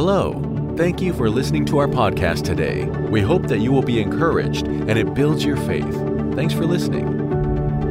[0.00, 0.40] Hello.
[0.76, 2.84] Thank you for listening to our podcast today.
[3.10, 5.92] We hope that you will be encouraged and it builds your faith.
[6.36, 7.04] Thanks for listening.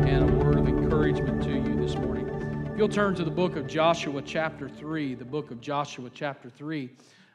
[0.08, 2.30] And a word of encouragement to you this morning.
[2.72, 6.50] If you'll turn to the book of Joshua, chapter 3, the book of Joshua, chapter
[6.50, 6.90] 3.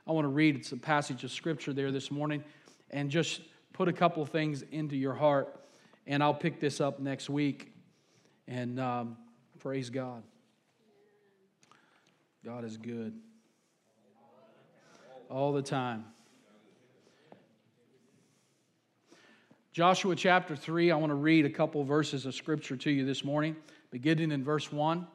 [0.07, 2.43] I want to read some passage of scripture there this morning
[2.89, 3.43] and just
[3.75, 5.55] put a couple things into your heart.
[6.07, 7.75] And I'll pick this up next week.
[8.49, 9.19] And um,
[9.59, 10.23] praise God.
[12.43, 13.13] God is good
[15.31, 16.05] all the time.
[19.73, 23.25] Joshua chapter 3, I want to read a couple verses of scripture to you this
[23.25, 23.57] morning,
[23.91, 25.07] beginning in verse 1.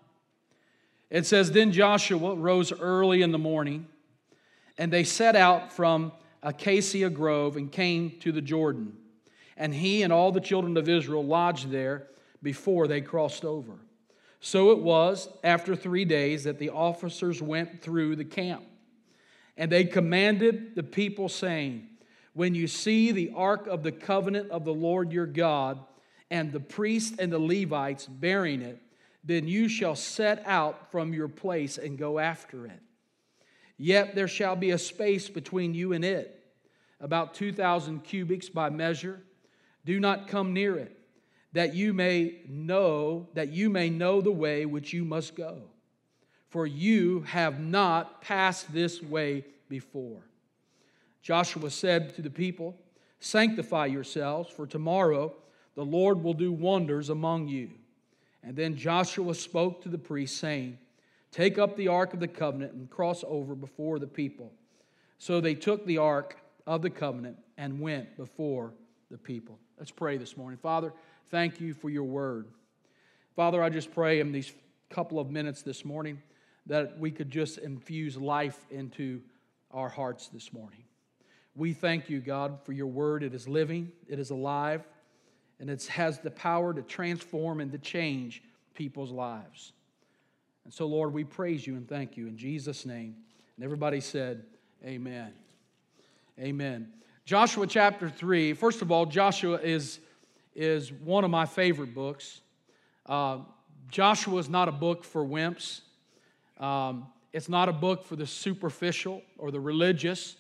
[1.10, 3.88] It says, Then Joshua rose early in the morning,
[4.78, 6.12] and they set out from
[6.42, 8.98] Acacia Grove and came to the Jordan.
[9.56, 12.08] And he and all the children of Israel lodged there
[12.42, 13.74] before they crossed over.
[14.40, 18.64] So it was after three days that the officers went through the camp.
[19.58, 21.88] And they commanded the people, saying,
[22.34, 25.80] When you see the ark of the covenant of the Lord your God,
[26.30, 28.80] and the priests and the Levites bearing it,
[29.24, 32.80] then you shall set out from your place and go after it.
[33.78, 36.40] Yet there shall be a space between you and it,
[37.00, 39.22] about 2,000 cubits by measure.
[39.86, 40.98] Do not come near it,
[41.54, 45.64] that you may know, that you may know the way which you must go
[46.50, 50.22] for you have not passed this way before.
[51.22, 52.78] Joshua said to the people,
[53.20, 55.34] Sanctify yourselves, for tomorrow
[55.76, 57.72] the Lord will do wonders among you.
[58.44, 60.78] And then Joshua spoke to the priests, saying,
[61.32, 64.54] Take up the ark of the covenant and cross over before the people.
[65.18, 68.74] So they took the ark of the covenant and went before
[69.12, 69.60] the people.
[69.78, 70.60] Let's pray this morning.
[70.62, 70.94] Father,
[71.30, 72.48] thank you for your word.
[73.36, 74.52] Father, I just pray in these
[74.90, 76.22] couple of minutes this morning
[76.68, 79.22] that we could just infuse life into
[79.72, 80.84] our hearts this morning.
[81.56, 83.24] We thank you, God, for your word.
[83.24, 84.88] It is living, it is alive,
[85.60, 88.44] and it has the power to transform and to change
[88.76, 89.74] people's lives.
[90.66, 93.16] And so, Lord, we praise you and thank you in Jesus' name.
[93.56, 94.44] And everybody said,
[94.86, 95.34] Amen.
[96.40, 96.92] Amen.
[97.26, 98.54] Joshua chapter 3.
[98.54, 100.00] First of all, Joshua is,
[100.54, 102.42] is one of my favorite books.
[103.08, 103.40] Uh,
[103.90, 105.82] Joshua is not a book for wimps.
[106.60, 110.36] Um, it's not a book for the superficial or the religious.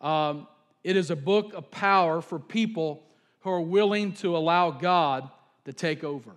[0.00, 0.46] Um,
[0.82, 3.02] it is a book of power for people
[3.40, 5.28] who are willing to allow God
[5.64, 6.30] to take over.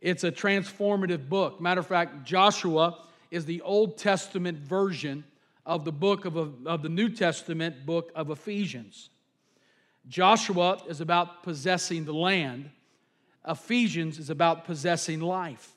[0.00, 1.60] It's a transformative book.
[1.60, 2.98] Matter of fact, Joshua
[3.30, 5.24] is the Old Testament version
[5.66, 6.36] of the book of,
[6.66, 9.10] of the New Testament book of Ephesians.
[10.08, 12.70] Joshua is about possessing the land.
[13.46, 15.74] Ephesians is about possessing life.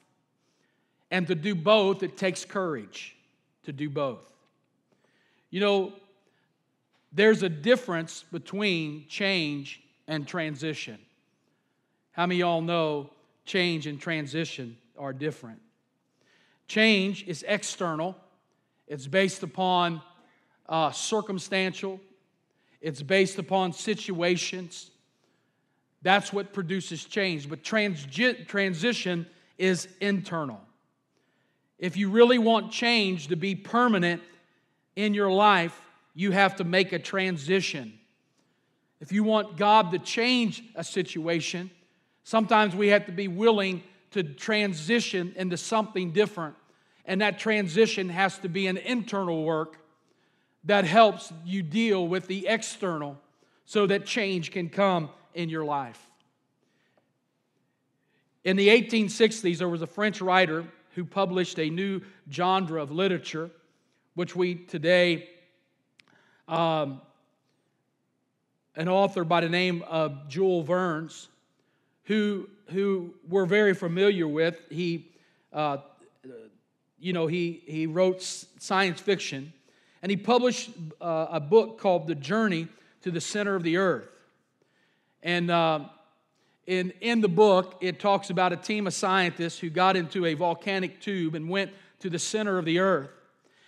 [1.12, 3.16] And to do both, it takes courage
[3.64, 4.32] to do both.
[5.50, 5.94] You know,
[7.12, 10.98] there's a difference between change and transition.
[12.14, 13.10] How many y'all know
[13.46, 15.60] change and transition are different?
[16.68, 18.16] Change is external,
[18.88, 20.02] it's based upon
[20.70, 22.00] uh, circumstantial,
[22.80, 24.92] it's based upon situations.
[26.02, 27.48] That's what produces change.
[27.50, 29.28] But transi- transition
[29.58, 30.60] is internal.
[31.82, 34.22] If you really want change to be permanent
[34.96, 35.78] in your life,
[36.14, 37.94] you have to make a transition.
[39.00, 41.72] If you want God to change a situation,
[42.24, 43.82] sometimes we have to be willing
[44.12, 46.56] to transition into something different.
[47.04, 49.80] And that transition has to be an internal work
[50.66, 53.18] that helps you deal with the external
[53.66, 56.00] so that change can come in your life.
[58.44, 60.66] In the 1860s, there was a French writer
[60.96, 63.50] who published a new genre of literature,
[64.16, 65.30] which we today,
[66.48, 67.02] um,
[68.76, 71.30] an author by the name of Jules Verne's,
[72.06, 74.60] who, who we're very familiar with.
[74.70, 75.12] He,
[75.54, 75.78] uh,
[77.00, 79.54] you know, he, he wrote science fiction,
[80.02, 82.68] and he published uh, a book called The Journey
[83.02, 84.08] to the Center of the Earth.
[85.24, 85.86] And uh,
[86.68, 90.34] in, in the book, it talks about a team of scientists who got into a
[90.34, 93.10] volcanic tube and went to the center of the earth.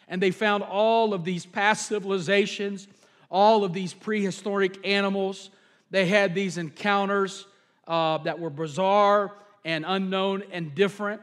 [0.08, 2.88] And they found all of these past civilizations,
[3.32, 5.50] all of these prehistoric animals.
[5.90, 7.48] They had these encounters
[7.88, 9.34] uh, that were bizarre
[9.66, 11.22] and unknown and different.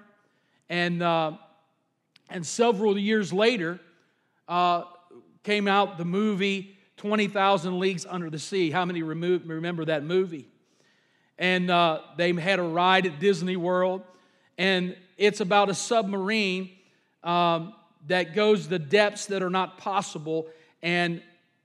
[0.68, 1.32] And, uh,
[2.30, 3.78] and several years later,
[4.48, 4.84] uh,
[5.44, 8.70] came out the movie 20,000 Leagues Under the Sea.
[8.70, 10.49] How many remember that movie?
[11.40, 14.02] And uh, they had a ride at Disney World.
[14.58, 16.70] And it's about a submarine
[17.24, 17.72] um,
[18.08, 20.46] that goes the depths that are not possible
[20.82, 21.22] and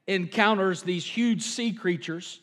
[0.08, 2.40] encounters these huge sea creatures.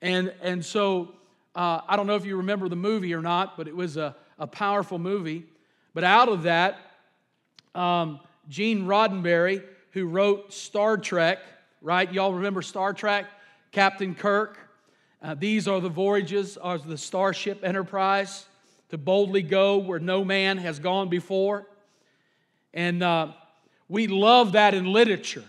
[0.00, 1.14] And, and so
[1.54, 4.16] uh, I don't know if you remember the movie or not, but it was a,
[4.38, 5.44] a powerful movie.
[5.92, 6.78] But out of that,
[7.74, 11.38] um, Gene Roddenberry, who wrote Star Trek,
[11.82, 12.10] right?
[12.10, 13.26] Y'all remember Star Trek?
[13.72, 14.65] Captain Kirk.
[15.26, 18.46] Uh, these are the voyages of the Starship Enterprise
[18.90, 21.66] to boldly go where no man has gone before.
[22.72, 23.32] And uh,
[23.88, 25.42] we love that in literature.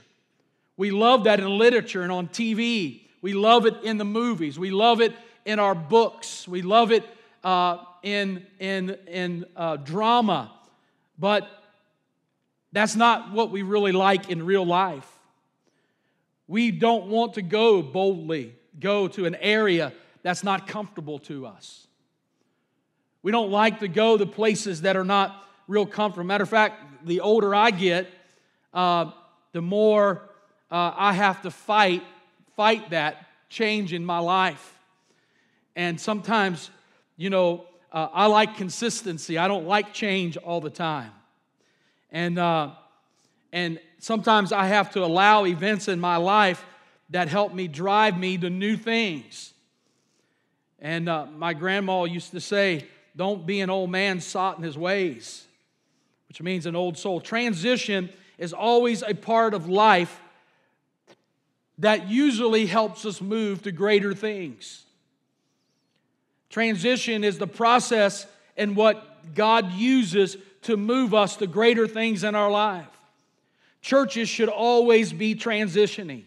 [0.77, 3.01] We love that in literature and on TV.
[3.21, 4.57] We love it in the movies.
[4.57, 5.13] We love it
[5.45, 6.47] in our books.
[6.47, 7.03] We love it
[7.43, 10.51] uh, in, in, in uh, drama.
[11.19, 11.47] But
[12.71, 15.07] that's not what we really like in real life.
[16.47, 19.93] We don't want to go boldly, go to an area
[20.23, 21.87] that's not comfortable to us.
[23.23, 26.25] We don't like to go to places that are not real comfortable.
[26.25, 28.07] Matter of fact, the older I get,
[28.73, 29.11] uh,
[29.51, 30.29] the more
[30.71, 32.03] uh, I have to fight,
[32.55, 34.77] fight that change in my life.
[35.75, 36.69] And sometimes,
[37.15, 39.37] you know, uh, I like consistency.
[39.37, 41.11] I don't like change all the time.
[42.11, 42.71] And, uh,
[43.51, 46.65] and sometimes I have to allow events in my life
[47.09, 49.53] that helped me drive me to new things.
[50.79, 54.77] And uh, my grandma used to say, Don't be an old man sot in his
[54.77, 55.45] ways,
[56.27, 57.19] which means an old soul.
[57.21, 60.19] Transition is always a part of life
[61.79, 64.83] that usually helps us move to greater things.
[66.49, 68.25] Transition is the process
[68.55, 72.87] and what God uses to move us to greater things in our life.
[73.81, 76.23] Churches should always be transitioning.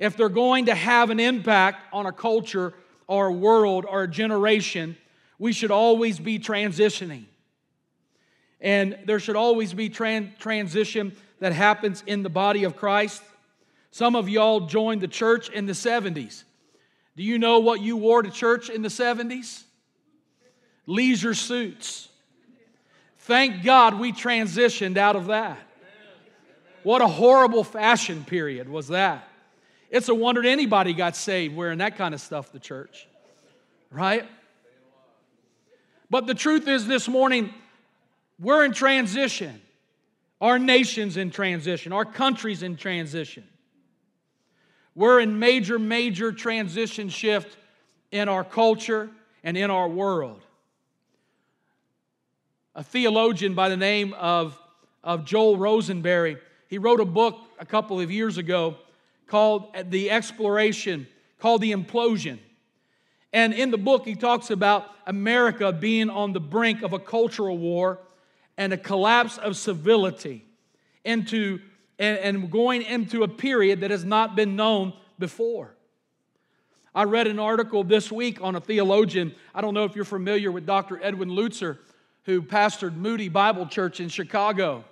[0.00, 2.72] If they're going to have an impact on a culture
[3.06, 4.96] or a world or a generation,
[5.38, 7.26] we should always be transitioning.
[8.62, 13.22] And there should always be tran- transition that happens in the body of Christ.
[13.90, 16.44] Some of y'all joined the church in the 70s.
[17.14, 19.64] Do you know what you wore to church in the 70s?
[20.86, 22.08] Leisure suits.
[23.18, 25.58] Thank God we transitioned out of that.
[26.84, 29.29] What a horrible fashion period was that.
[29.90, 33.08] It's a wonder anybody got saved wearing that kind of stuff the church,
[33.90, 34.24] right?
[36.08, 37.52] But the truth is, this morning,
[38.38, 39.60] we're in transition.
[40.40, 43.44] Our nation's in transition, our country's in transition.
[44.94, 47.56] We're in major, major transition shift
[48.10, 49.08] in our culture
[49.44, 50.42] and in our world.
[52.74, 54.58] A theologian by the name of,
[55.02, 56.38] of Joel Rosenberg,
[56.68, 58.76] he wrote a book a couple of years ago
[59.30, 61.06] called The Exploration,
[61.38, 62.40] called The Implosion.
[63.32, 67.56] And in the book, he talks about America being on the brink of a cultural
[67.56, 68.00] war
[68.58, 70.44] and a collapse of civility
[71.04, 71.60] into
[72.00, 75.76] and, and going into a period that has not been known before.
[76.92, 79.34] I read an article this week on a theologian.
[79.54, 81.00] I don't know if you're familiar with Dr.
[81.04, 81.78] Erwin Lutzer,
[82.24, 84.84] who pastored Moody Bible Church in Chicago.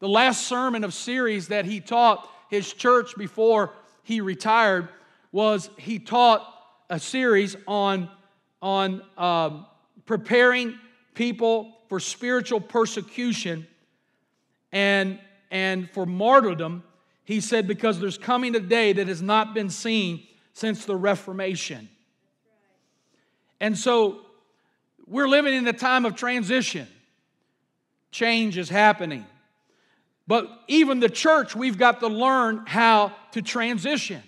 [0.00, 3.72] The last sermon of series that he taught his church before
[4.02, 4.88] he retired
[5.32, 6.48] was he taught
[6.88, 8.08] a series on,
[8.62, 9.66] on um,
[10.06, 10.78] preparing
[11.14, 13.66] people for spiritual persecution
[14.72, 15.18] and
[15.54, 16.82] and for martyrdom,
[17.22, 21.88] he said, because there's coming a day that has not been seen since the Reformation.
[23.60, 24.22] And so
[25.06, 26.88] we're living in a time of transition.
[28.10, 29.24] Change is happening.
[30.26, 34.22] But even the church, we've got to learn how to transition.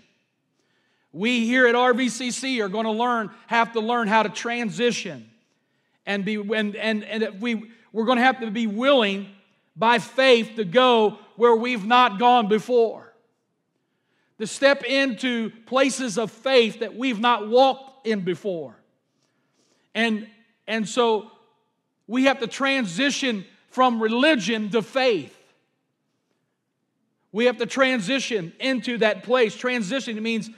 [1.13, 5.31] We here at RVCC are going to learn, have to learn how to transition.
[6.05, 9.29] And, be, and, and, and we, we're going to have to be willing
[9.75, 13.13] by faith to go where we've not gone before.
[14.39, 18.77] To step into places of faith that we've not walked in before.
[19.95, 20.29] And,
[20.67, 21.31] and so
[22.07, 25.36] we have to transition from religion to faith.
[27.37, 29.55] We have to transition into that place.
[29.55, 30.51] Transition means,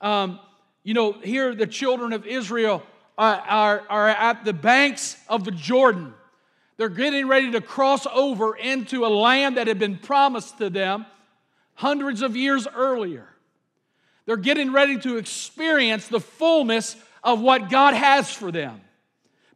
[0.00, 0.38] um,
[0.82, 2.82] you know, here the children of Israel
[3.16, 6.12] are, are, are at the banks of the Jordan
[6.76, 11.06] they're getting ready to cross over into a land that had been promised to them
[11.74, 13.28] hundreds of years earlier.
[14.26, 18.80] They're getting ready to experience the fullness of what God has for them,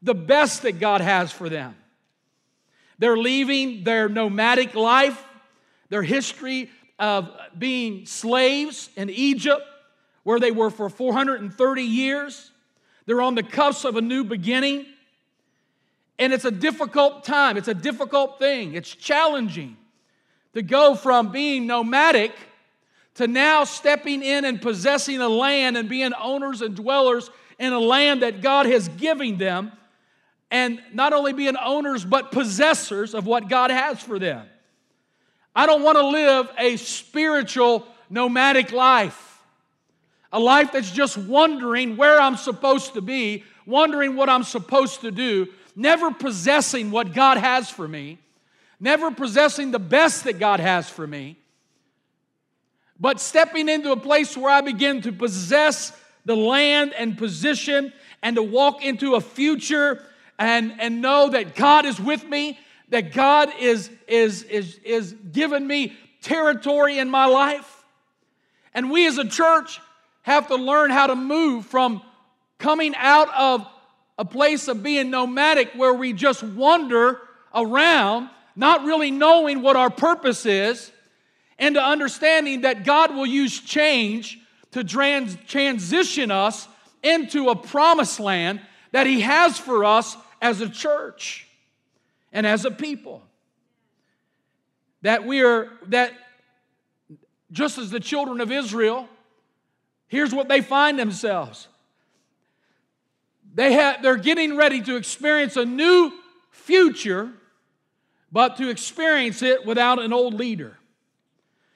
[0.02, 1.74] the best that God has for them.
[2.98, 5.24] They're leaving their nomadic life,
[5.88, 9.62] their history of being slaves in Egypt,
[10.22, 12.50] where they were for 430 years.
[13.06, 14.86] They're on the cusp of a new beginning.
[16.18, 19.76] And it's a difficult time, it's a difficult thing, it's challenging
[20.54, 22.32] to go from being nomadic
[23.14, 27.78] to now stepping in and possessing a land and being owners and dwellers in a
[27.78, 29.72] land that God has given them,
[30.50, 34.46] and not only being owners, but possessors of what God has for them.
[35.58, 39.42] I don't want to live a spiritual nomadic life,
[40.32, 45.10] a life that's just wondering where I'm supposed to be, wondering what I'm supposed to
[45.10, 48.18] do, never possessing what God has for me,
[48.78, 51.36] never possessing the best that God has for me
[53.00, 55.92] but stepping into a place where I begin to possess
[56.24, 60.04] the land and position and to walk into a future
[60.38, 62.58] and, and know that God is with me,
[62.90, 67.84] that God is, is, is, is giving me territory in my life.
[68.74, 69.80] And we as a church
[70.22, 72.02] have to learn how to move from
[72.58, 73.66] coming out of
[74.18, 77.20] a place of being nomadic where we just wander
[77.54, 80.90] around, not really knowing what our purpose is
[81.58, 84.38] and to understanding that God will use change
[84.72, 86.68] to trans- transition us
[87.02, 88.60] into a promised land
[88.92, 91.47] that He has for us as a church
[92.32, 93.22] and as a people.
[95.02, 96.12] That we are, that
[97.52, 99.08] just as the children of Israel,
[100.08, 101.68] here's what they find themselves.
[103.54, 106.12] They have, they're getting ready to experience a new
[106.50, 107.30] future,
[108.30, 110.76] but to experience it without an old leader.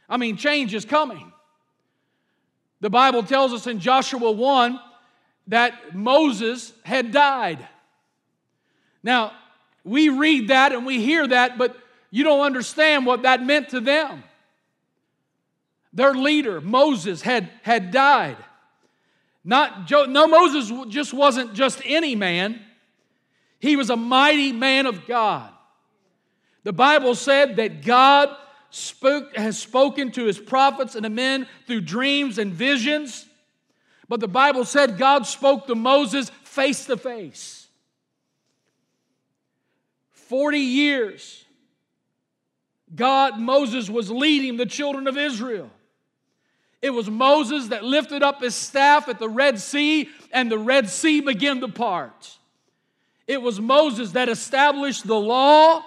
[0.08, 1.32] I mean, change is coming.
[2.80, 4.78] The Bible tells us in Joshua 1
[5.46, 7.66] that Moses had died.
[9.02, 9.32] Now,
[9.84, 11.76] we read that and we hear that, but
[12.10, 14.22] you don't understand what that meant to them.
[15.92, 18.36] Their leader, Moses, had, had died.
[19.44, 22.60] Not, no, Moses just wasn't just any man,
[23.58, 25.50] he was a mighty man of God.
[26.64, 28.28] The Bible said that God
[28.70, 33.26] spoke, has spoken to his prophets and men through dreams and visions.
[34.08, 37.61] But the Bible said God spoke to Moses face to face.
[40.32, 41.44] 40 years,
[42.94, 45.70] God, Moses was leading the children of Israel.
[46.80, 50.88] It was Moses that lifted up his staff at the Red Sea, and the Red
[50.88, 52.38] Sea began to part.
[53.26, 55.84] It was Moses that established the law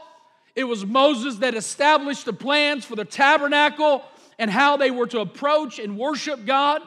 [0.55, 4.03] it was Moses that established the plans for the tabernacle
[4.39, 6.81] and how they were to approach and worship God.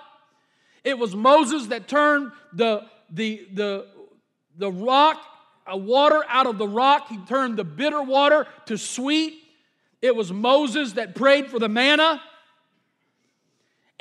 [0.84, 3.86] It was Moses that turned the, the, the,
[4.56, 5.22] the rock,
[5.68, 7.08] a water out of the rock.
[7.08, 9.34] He turned the bitter water to sweet.
[10.00, 12.22] It was Moses that prayed for the manna.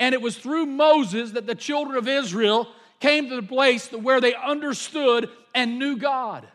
[0.00, 2.68] And it was through Moses that the children of Israel
[3.00, 6.46] came to the place where they understood and knew God.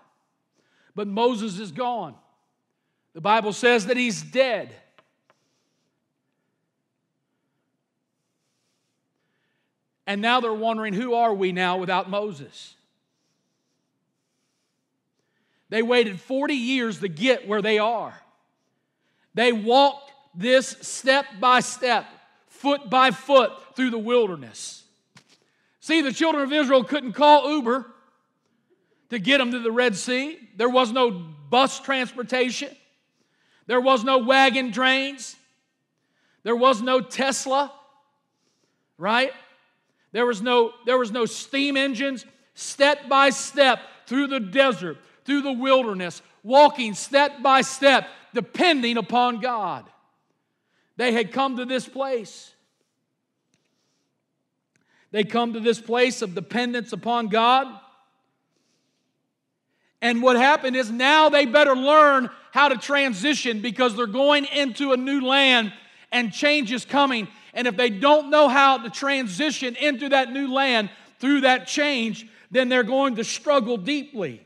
[0.96, 2.16] But Moses is gone.
[3.14, 4.74] The Bible says that he's dead.
[10.06, 12.76] And now they're wondering who are we now without Moses?
[15.70, 18.14] They waited 40 years to get where they are.
[19.34, 22.06] They walked this step by step,
[22.48, 24.84] foot by foot through the wilderness.
[25.80, 27.86] See, the children of Israel couldn't call Uber
[29.10, 30.40] to get them to the Red Sea.
[30.56, 32.76] There was no bus transportation.
[33.68, 35.36] There was no wagon trains.
[36.44, 37.72] There was no Tesla,
[38.98, 39.32] right?
[40.12, 42.26] There was no, there was no steam engines.
[42.54, 49.40] Step by step through the desert, through the wilderness, walking step by step, depending upon
[49.40, 49.86] God.
[50.98, 52.52] They had come to this place.
[55.12, 57.68] They come to this place of dependence upon God.
[60.02, 64.92] And what happened is now they better learn how to transition because they're going into
[64.92, 65.72] a new land
[66.12, 67.28] and change is coming.
[67.54, 70.90] And if they don't know how to transition into that new land
[71.20, 74.46] through that change, then they're going to struggle deeply.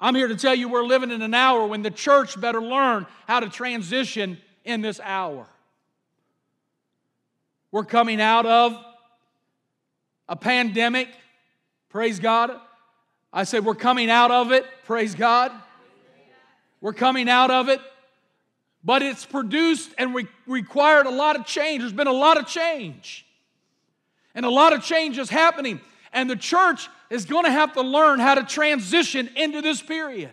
[0.00, 3.06] I'm here to tell you we're living in an hour when the church better learn
[3.26, 5.46] how to transition in this hour.
[7.70, 8.76] We're coming out of
[10.28, 11.08] a pandemic,
[11.88, 12.58] praise God,
[13.32, 15.52] I said, We're coming out of it, praise God.
[16.80, 17.80] We're coming out of it,
[18.84, 21.80] but it's produced and re- required a lot of change.
[21.80, 23.26] There's been a lot of change,
[24.34, 25.80] and a lot of change is happening.
[26.12, 30.30] And the church is going to have to learn how to transition into this period,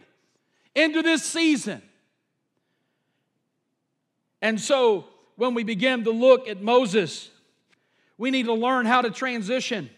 [0.76, 1.82] into this season.
[4.42, 7.30] And so, when we begin to look at Moses,
[8.18, 9.90] we need to learn how to transition.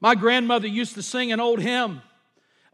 [0.00, 2.00] My grandmother used to sing an old hymn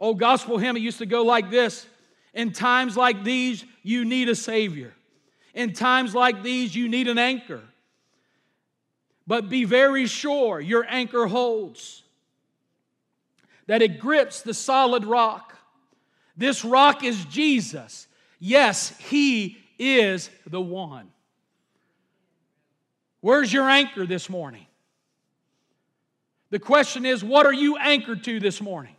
[0.03, 1.87] Old gospel hymn, it used to go like this
[2.35, 4.93] In times like these, you need a Savior.
[5.55, 7.61] In times like these, you need an anchor.
[9.29, 12.02] But be very sure your anchor holds,
[13.67, 15.57] that it grips the solid rock.
[16.37, 18.07] This rock is Jesus.
[18.39, 21.11] Yes, He is the one.
[23.21, 24.67] Where's your anchor this morning?
[26.51, 28.97] The question is, what are you anchored to this morning?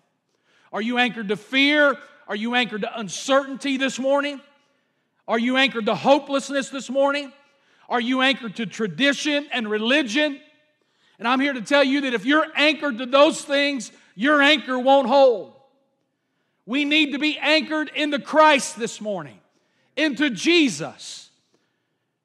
[0.71, 1.97] Are you anchored to fear?
[2.27, 4.41] Are you anchored to uncertainty this morning?
[5.27, 7.31] Are you anchored to hopelessness this morning?
[7.89, 10.39] Are you anchored to tradition and religion?
[11.19, 14.77] And I'm here to tell you that if you're anchored to those things, your anchor
[14.77, 15.53] won't hold.
[16.65, 19.39] We need to be anchored into Christ this morning,
[19.97, 21.29] into Jesus,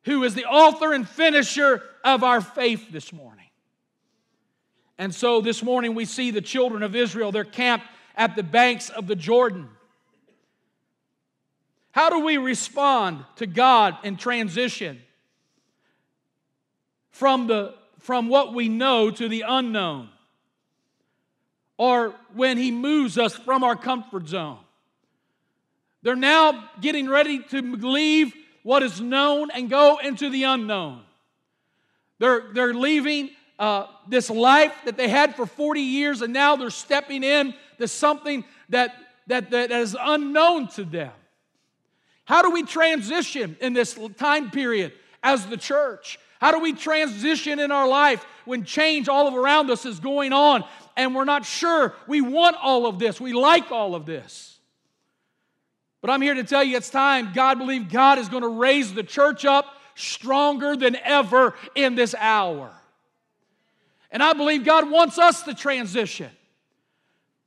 [0.04, 3.46] who is the author and finisher of our faith this morning.
[4.96, 8.90] And so this morning we see the children of Israel, they're camped at the banks
[8.90, 9.68] of the Jordan.
[11.92, 15.00] How do we respond to God in transition
[17.10, 20.08] from, the, from what we know to the unknown?
[21.78, 24.58] Or when He moves us from our comfort zone?
[26.02, 28.32] They're now getting ready to leave
[28.62, 31.02] what is known and go into the unknown.
[32.18, 36.70] They're, they're leaving uh, this life that they had for 40 years, and now they're
[36.70, 38.94] stepping in to something that,
[39.26, 41.12] that, that is unknown to them.
[42.24, 44.92] How do we transition in this time period
[45.22, 46.18] as the church?
[46.40, 50.64] How do we transition in our life when change all around us is going on
[50.96, 54.58] and we're not sure we want all of this, we like all of this?
[56.00, 57.32] But I'm here to tell you it's time.
[57.34, 59.66] God believe God is going to raise the church up
[59.96, 62.70] stronger than ever in this hour.
[64.12, 66.30] And I believe God wants us to transition.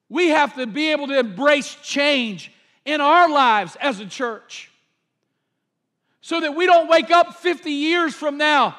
[0.09, 2.51] We have to be able to embrace change
[2.83, 4.70] in our lives as a church
[6.21, 8.77] so that we don't wake up 50 years from now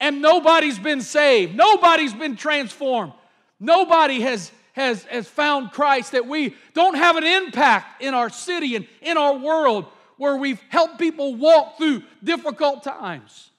[0.00, 3.12] and nobody's been saved, nobody's been transformed,
[3.58, 8.76] nobody has, has, has found Christ, that we don't have an impact in our city
[8.76, 13.50] and in our world where we've helped people walk through difficult times.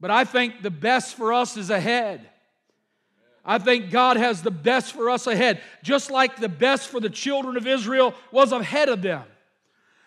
[0.00, 2.28] But I think the best for us is ahead.
[3.44, 7.10] I think God has the best for us ahead, just like the best for the
[7.10, 9.24] children of Israel was ahead of them.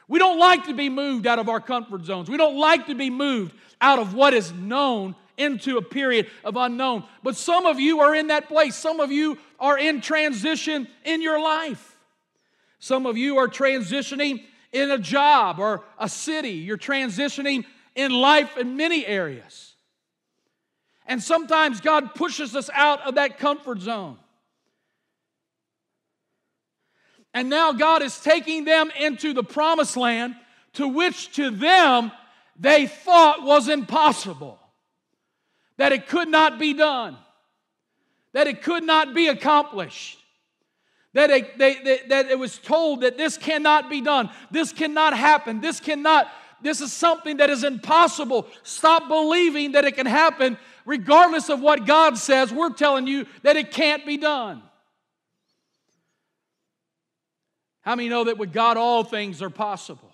[0.07, 2.29] We don't like to be moved out of our comfort zones.
[2.29, 6.55] We don't like to be moved out of what is known into a period of
[6.55, 7.03] unknown.
[7.23, 8.75] But some of you are in that place.
[8.75, 11.97] Some of you are in transition in your life.
[12.79, 16.51] Some of you are transitioning in a job or a city.
[16.51, 17.65] You're transitioning
[17.95, 19.75] in life in many areas.
[21.05, 24.17] And sometimes God pushes us out of that comfort zone.
[27.37, 30.35] And now God is taking them into the promised land
[30.73, 32.11] to which to them
[32.59, 34.59] they thought was impossible,
[35.77, 37.15] that it could not be done,
[38.33, 40.17] that it could not be accomplished
[41.13, 45.15] that it, they, they, that it was told that this cannot be done, this cannot
[45.15, 46.27] happen, this cannot,
[46.61, 48.47] this is something that is impossible.
[48.63, 52.51] Stop believing that it can happen, regardless of what God says.
[52.51, 54.63] We're telling you that it can't be done.
[57.87, 60.11] How many know that with God all things are possible?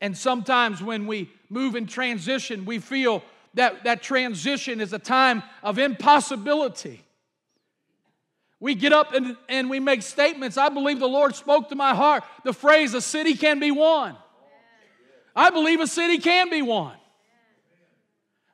[0.00, 5.42] And sometimes when we move in transition, we feel that that transition is a time
[5.60, 7.04] of impossibility.
[8.60, 10.56] We get up and, and we make statements.
[10.56, 14.16] I believe the Lord spoke to my heart the phrase, a city can be won.
[15.34, 16.94] I believe a city can be won.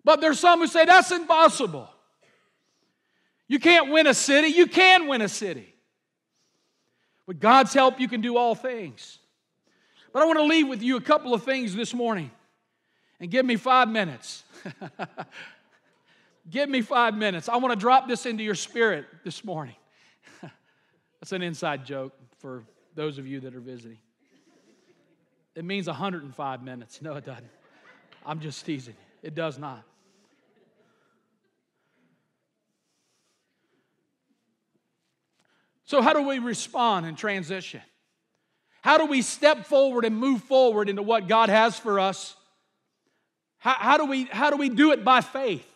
[0.03, 1.91] But there's some who say that's impossible.
[3.49, 4.49] You can't win a city.
[4.49, 5.75] You can win a city.
[7.29, 9.19] With God's help, you can do all things.
[10.15, 12.31] But I want to leave with you a couple of things this morning.
[13.21, 14.45] And give me five minutes.
[16.51, 17.51] give me five minutes.
[17.51, 19.75] I want to drop this into your spirit this morning.
[21.21, 22.65] That's an inside joke for
[22.95, 23.99] those of you that are visiting.
[25.55, 27.03] It means 105 minutes.
[27.03, 27.45] No, it doesn't.
[28.25, 28.97] I'm just teasing.
[29.23, 29.85] It does not.
[35.89, 37.81] So, how do we respond in transition?
[38.83, 42.37] How do we step forward and move forward into what God has for us?
[43.57, 45.67] How, how, do we, how do we do it by faith?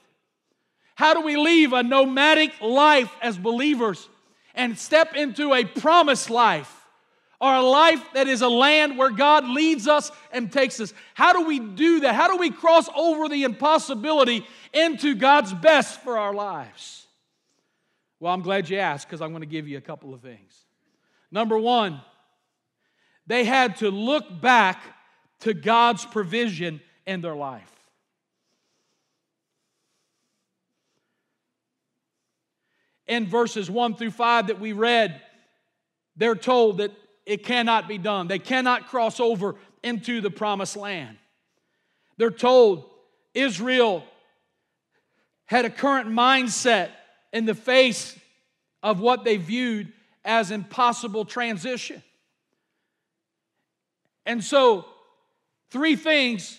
[0.96, 4.06] How do we leave a nomadic life as believers
[4.54, 6.70] and step into a promised life
[7.40, 10.92] or a life that is a land where God leads us and takes us.
[11.14, 12.14] How do we do that?
[12.14, 17.01] How do we cross over the impossibility into God's best for our lives?
[18.22, 20.64] Well, I'm glad you asked because I'm going to give you a couple of things.
[21.32, 22.00] Number one,
[23.26, 24.80] they had to look back
[25.40, 27.68] to God's provision in their life.
[33.08, 35.20] In verses 1 through 5 that we read,
[36.14, 36.92] they're told that
[37.26, 38.28] it cannot be done.
[38.28, 41.16] They cannot cross over into the promised land.
[42.18, 42.88] They're told
[43.34, 44.04] Israel
[45.46, 46.90] had a current mindset
[47.32, 48.18] in the face
[48.82, 49.92] of what they viewed
[50.24, 52.02] as impossible transition.
[54.24, 54.86] And so,
[55.70, 56.58] three things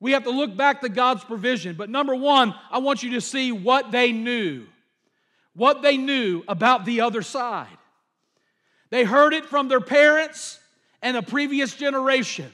[0.00, 1.76] we have to look back to God's provision.
[1.76, 4.66] But number one, I want you to see what they knew,
[5.54, 7.68] what they knew about the other side.
[8.88, 10.58] They heard it from their parents
[11.02, 12.50] and a previous generation.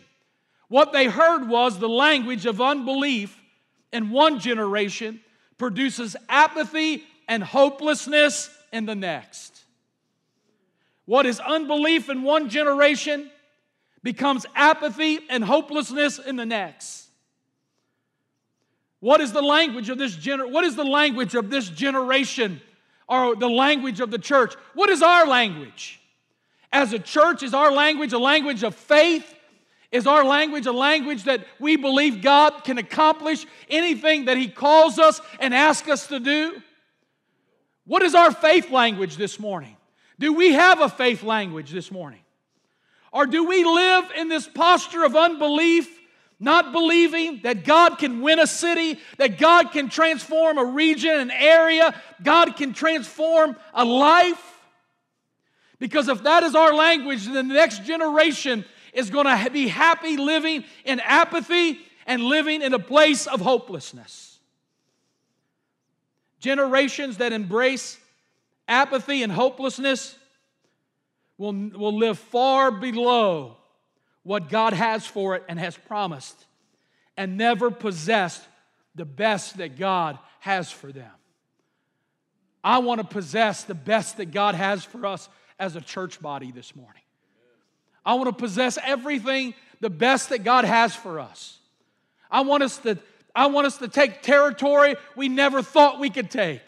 [0.68, 3.40] What they heard was the language of unbelief
[3.92, 5.20] in one generation
[5.59, 9.59] produces apathy and hopelessness in the next.
[11.07, 13.31] What is unbelief in one generation
[14.03, 17.07] becomes apathy and hopelessness in the next.
[19.01, 22.61] What is the language of this gener- what is the language of this generation
[23.09, 24.55] or the language of the church?
[24.75, 26.01] What is our language?
[26.73, 29.35] As a church, is our language a language of faith?
[29.92, 34.99] Is our language a language that we believe God can accomplish anything that He calls
[34.99, 36.61] us and asks us to do?
[37.87, 39.77] What is our faith language this morning?
[40.18, 42.20] Do we have a faith language this morning?
[43.12, 45.88] Or do we live in this posture of unbelief,
[46.40, 51.31] not believing that God can win a city, that God can transform a region, an
[51.31, 54.42] area, God can transform a life?
[55.79, 58.64] Because if that is our language, then the next generation
[58.97, 64.39] is going to be happy living in apathy and living in a place of hopelessness.
[66.41, 67.99] Generations that embrace
[68.67, 70.17] apathy and hopelessness
[71.37, 73.59] will, will live far below
[74.23, 76.47] what God has for it and has promised
[77.17, 78.43] and never possessed
[78.95, 81.11] the best that God has for them.
[82.65, 85.29] I want to possess the best that God has for us
[85.59, 87.03] as a church body this morning.
[88.07, 91.59] I want to possess everything, the best that God has for us.
[92.31, 92.99] I want us to,
[93.35, 96.62] I want us to take territory we never thought we could take.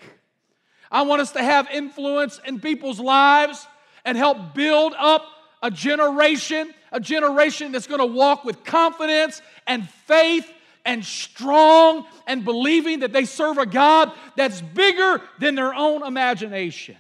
[0.90, 3.66] I want us to have influence in people's lives
[4.05, 5.24] and help build up
[5.62, 10.51] a generation, a generation that's going to walk with confidence and faith
[10.85, 16.96] and strong and believing that they serve a God that's bigger than their own imagination.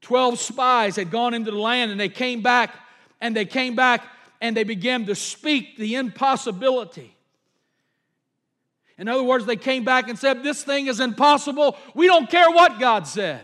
[0.00, 2.74] Twelve spies had gone into the land and they came back
[3.20, 4.04] and they came back
[4.40, 7.14] and they began to speak the impossibility.
[8.96, 11.76] In other words, they came back and said, This thing is impossible.
[11.94, 13.40] We don't care what God said.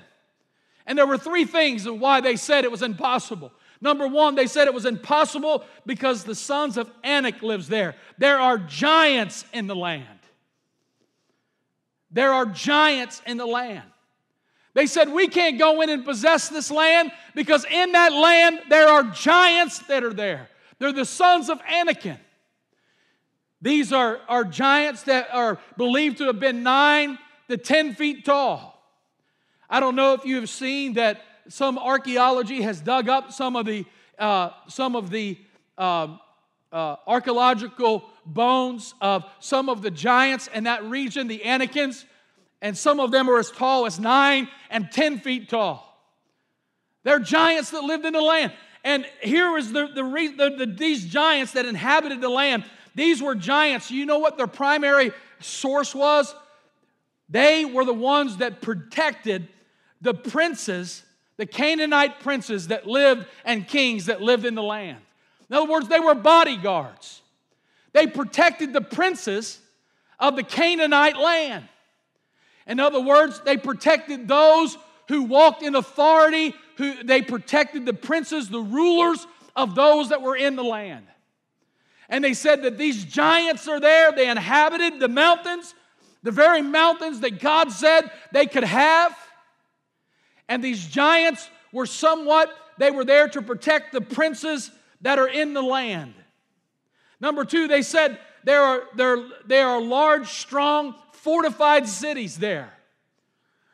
[0.86, 3.52] And there were three things of why they said it was impossible.
[3.80, 7.94] Number one, they said it was impossible because the sons of Anak lives there.
[8.18, 10.08] There are giants in the land.
[12.10, 13.82] There are giants in the land.
[14.74, 18.88] They said, We can't go in and possess this land because in that land there
[18.88, 20.48] are giants that are there.
[20.78, 22.18] They're the sons of Anakim.
[23.62, 28.74] These are, are giants that are believed to have been nine to 10 feet tall.
[29.70, 33.64] I don't know if you have seen that some archaeology has dug up some of
[33.64, 33.86] the,
[34.18, 35.38] uh, some of the
[35.78, 36.16] uh,
[36.72, 42.04] uh, archaeological bones of some of the giants in that region, the Anakims,
[42.64, 46.02] and some of them are as tall as nine and 10 feet tall.
[47.02, 48.54] They're giants that lived in the land.
[48.82, 52.64] And here is the, the, the, the, these giants that inhabited the land.
[52.94, 53.90] These were giants.
[53.90, 56.34] You know what their primary source was?
[57.28, 59.46] They were the ones that protected
[60.00, 61.02] the princes,
[61.36, 65.02] the Canaanite princes that lived and kings that lived in the land.
[65.50, 67.20] In other words, they were bodyguards.
[67.92, 69.60] They protected the princes
[70.18, 71.68] of the Canaanite land.
[72.66, 74.76] In other words, they protected those
[75.08, 80.36] who walked in authority, who they protected the princes, the rulers of those that were
[80.36, 81.06] in the land.
[82.08, 85.74] And they said that these giants are there, they inhabited the mountains,
[86.22, 89.16] the very mountains that God said they could have.
[90.48, 95.54] And these giants were somewhat, they were there to protect the princes that are in
[95.54, 96.14] the land.
[97.20, 102.70] Number two, they said there are, there, there are large, strong, fortified cities there.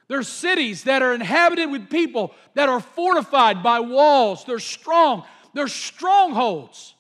[0.07, 4.45] There's cities that are inhabited with people that are fortified by walls.
[4.45, 5.25] They're strong.
[5.53, 6.95] They're strongholds.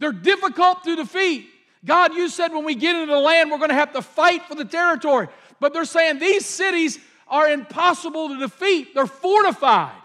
[0.00, 1.46] They're difficult to defeat.
[1.84, 4.44] God, you said when we get into the land, we're going to have to fight
[4.46, 5.28] for the territory.
[5.60, 8.94] But they're saying these cities are impossible to defeat.
[8.94, 10.02] They're fortified,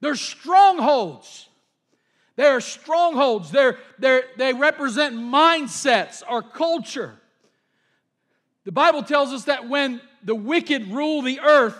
[0.00, 1.48] they're strongholds.
[2.36, 3.50] They are strongholds.
[3.50, 7.19] They're, they're, they represent mindsets or culture.
[8.64, 11.76] The Bible tells us that when the wicked rule the earth,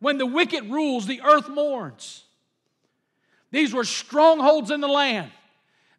[0.00, 2.24] when the wicked rules, the earth mourns.
[3.50, 5.30] These were strongholds in the land.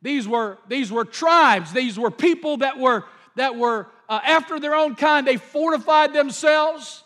[0.02, 1.74] These were, these were tribes.
[1.74, 5.26] These were people that were, that were uh, after their own kind.
[5.26, 7.04] They fortified themselves.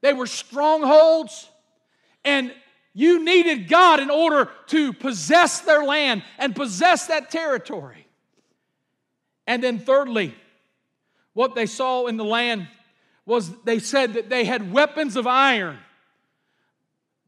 [0.00, 1.48] They were strongholds.
[2.24, 2.52] And
[2.94, 8.06] you needed God in order to possess their land and possess that territory.
[9.46, 10.34] And then, thirdly,
[11.34, 12.68] what they saw in the land
[13.26, 15.78] was they said that they had weapons of iron.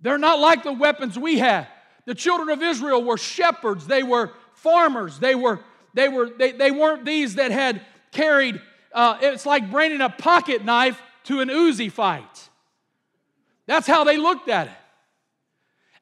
[0.00, 1.68] They're not like the weapons we had.
[2.04, 5.60] The children of Israel were shepherds, they were farmers, they, were,
[5.94, 8.60] they, were, they, they weren't these that had carried,
[8.92, 12.48] uh, it's like bringing a pocket knife to an Uzi fight.
[13.66, 14.72] That's how they looked at it.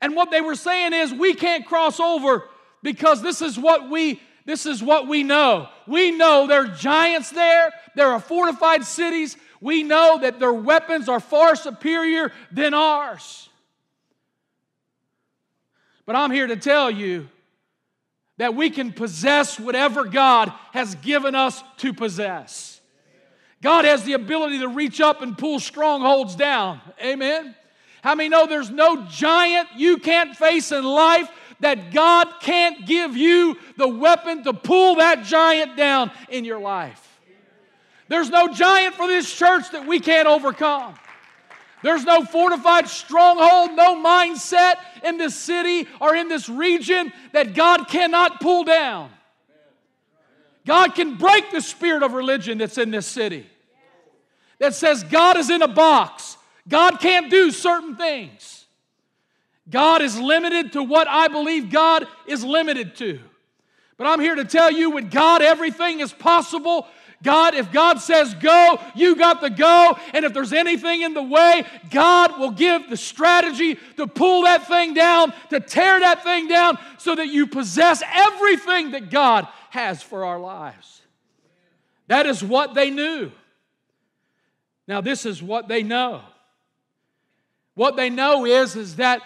[0.01, 2.45] And what they were saying is, we can't cross over
[2.83, 5.69] because this is what we this is what we know.
[5.87, 9.37] We know there are giants there, there are fortified cities.
[9.61, 13.49] We know that their weapons are far superior than ours.
[16.05, 17.29] But I'm here to tell you
[18.37, 22.81] that we can possess whatever God has given us to possess.
[23.63, 26.83] God has the ability to reach up and pull strongholds down.
[27.03, 27.55] Amen.
[28.03, 31.31] How many know there's no giant you can't face in life
[31.61, 37.01] that God can't give you the weapon to pull that giant down in your life?
[38.09, 40.95] There's no giant for this church that we can't overcome.
[41.83, 47.89] There's no fortified stronghold, no mindset in this city or in this region that God
[47.89, 49.11] cannot pull down.
[50.67, 53.47] God can break the spirit of religion that's in this city
[54.59, 56.39] that says God is in a box.
[56.67, 58.64] God can't do certain things.
[59.69, 63.21] God is limited to what I believe God is limited to.
[63.97, 66.87] But I'm here to tell you with God, everything is possible.
[67.23, 69.97] God, if God says go, you got the go.
[70.13, 74.67] And if there's anything in the way, God will give the strategy to pull that
[74.69, 80.03] thing down, to tear that thing down, so that you possess everything that God has
[80.03, 81.01] for our lives.
[82.09, 83.33] That is what they knew.
[84.87, 86.21] Now, this is what they know.
[87.75, 89.21] What they know is, is that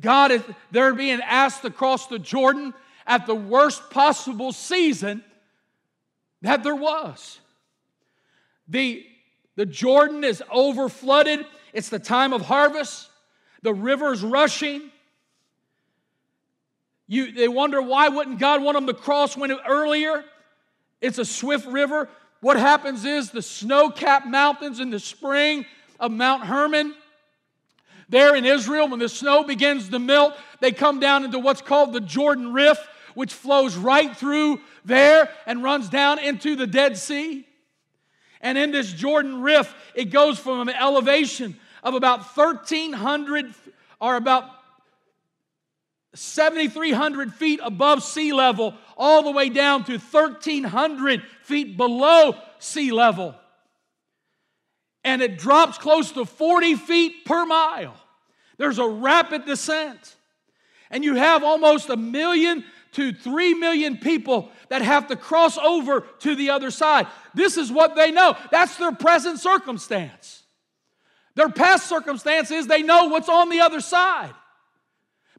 [0.00, 2.74] God is, they're being asked to cross the Jordan
[3.06, 5.24] at the worst possible season
[6.42, 7.40] that there was.
[8.68, 9.06] The,
[9.54, 11.46] the Jordan is over flooded.
[11.72, 13.08] It's the time of harvest.
[13.62, 14.90] The river's rushing.
[17.08, 20.24] You, they wonder why wouldn't God want them to cross when earlier?
[21.00, 22.08] It's a swift river.
[22.40, 25.64] What happens is the snow-capped mountains in the spring
[25.98, 26.94] of Mount Hermon
[28.08, 31.92] there in Israel, when the snow begins to melt, they come down into what's called
[31.92, 37.46] the Jordan Rift, which flows right through there and runs down into the Dead Sea.
[38.40, 43.54] And in this Jordan Rift, it goes from an elevation of about 1,300
[44.00, 44.50] or about
[46.14, 53.34] 7,300 feet above sea level, all the way down to 1,300 feet below sea level
[55.06, 57.94] and it drops close to 40 feet per mile.
[58.58, 60.16] There's a rapid descent.
[60.90, 66.00] And you have almost a million to three million people that have to cross over
[66.00, 67.06] to the other side.
[67.34, 68.36] This is what they know.
[68.50, 70.42] That's their present circumstance.
[71.36, 74.34] Their past circumstance is they know what's on the other side.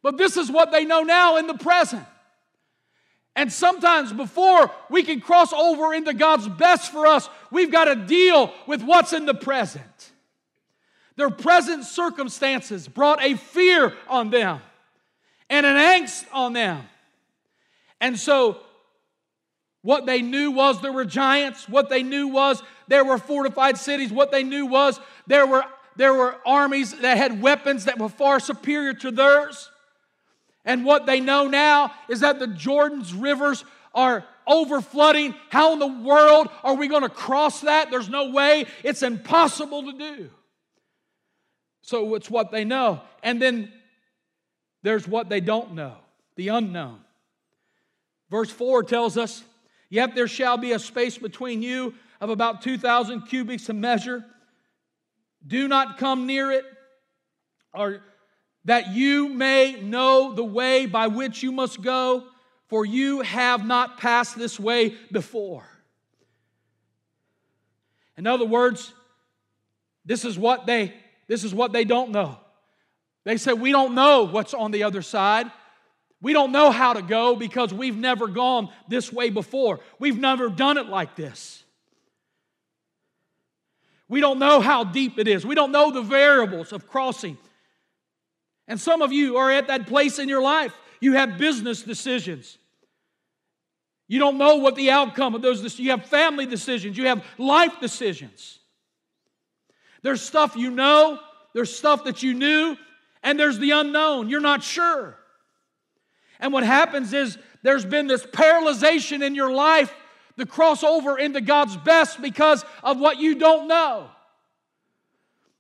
[0.02, 2.06] But this is what they know now in the present.
[3.38, 7.96] And sometimes before we can cross over into God's best for us, we've got to
[7.96, 10.12] deal with what's in the present.
[11.18, 14.60] Their present circumstances brought a fear on them
[15.52, 16.84] and an angst on them.
[18.02, 18.58] And so,
[19.84, 21.70] what they knew was there were giants.
[21.70, 24.12] What they knew was there were fortified cities.
[24.12, 25.64] What they knew was there were,
[25.96, 29.70] there were armies that had weapons that were far superior to theirs.
[30.68, 33.64] And what they know now is that the Jordan's rivers
[33.96, 35.34] are overflooding.
[35.50, 37.90] How in the world are we going to cross that?
[37.90, 38.66] There's no way.
[38.84, 40.30] It's impossible to do.
[41.82, 43.02] So it's what they know.
[43.24, 43.72] And then
[44.84, 45.96] there's what they don't know
[46.36, 47.00] the unknown.
[48.30, 49.44] Verse 4 tells us,
[49.90, 54.26] Yet there shall be a space between you of about 2,000 cubits to measure.
[55.46, 56.66] Do not come near it,
[57.74, 58.02] or
[58.68, 62.26] that you may know the way by which you must go,
[62.68, 65.66] for you have not passed this way before.
[68.18, 68.94] In other words,
[70.06, 70.94] this is what they
[71.28, 72.38] this is what they don't know.
[73.24, 75.50] They say, We don't know what's on the other side.
[76.22, 79.80] We don't know how to go because we've never gone this way before.
[79.98, 81.64] We've never done it like this.
[84.10, 85.46] We don't know how deep it is.
[85.46, 87.38] We don't know the variables of crossing.
[88.68, 90.74] And some of you are at that place in your life.
[91.00, 92.58] You have business decisions.
[94.08, 97.80] You don't know what the outcome of those you have family decisions, you have life
[97.82, 98.60] decisions.
[100.02, 101.20] There's stuff you know,
[101.54, 102.78] there's stuff that you knew,
[103.24, 104.30] and there's the unknown.
[104.30, 105.18] You're not sure.
[106.40, 109.94] And what happens is there's been this paralyzation in your life
[110.38, 114.10] to cross over into God's best because of what you don't know.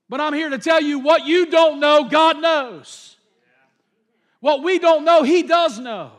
[0.09, 3.15] But I'm here to tell you what you don't know, God knows.
[4.39, 6.11] What we don't know, He does know.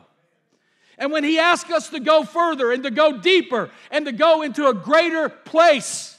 [0.97, 4.41] And when He asks us to go further and to go deeper and to go
[4.41, 6.17] into a greater place,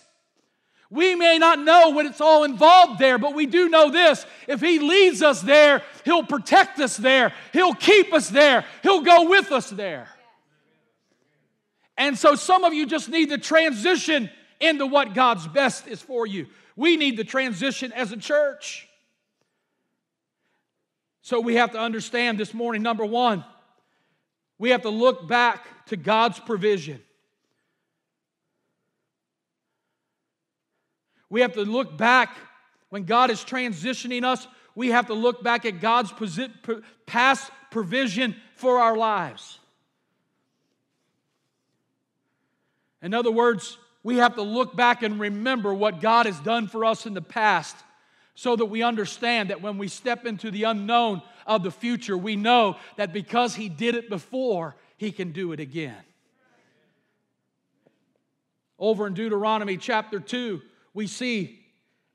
[0.89, 4.27] we may not know what it's all involved there, but we do know this.
[4.49, 9.29] If He leads us there, He'll protect us there, He'll keep us there, He'll go
[9.29, 10.09] with us there.
[11.97, 16.27] And so some of you just need to transition into what God's best is for
[16.27, 16.47] you.
[16.81, 18.89] We need to transition as a church.
[21.21, 23.45] So we have to understand this morning number one,
[24.57, 27.03] we have to look back to God's provision.
[31.29, 32.35] We have to look back
[32.89, 34.47] when God is transitioning us.
[34.75, 36.15] We have to look back at God's
[37.05, 39.59] past provision for our lives.
[43.03, 46.85] In other words, we have to look back and remember what God has done for
[46.85, 47.77] us in the past
[48.35, 52.37] so that we understand that when we step into the unknown of the future, we
[52.37, 55.97] know that because He did it before, He can do it again.
[58.79, 60.63] Over in Deuteronomy chapter 2,
[60.95, 61.61] we see,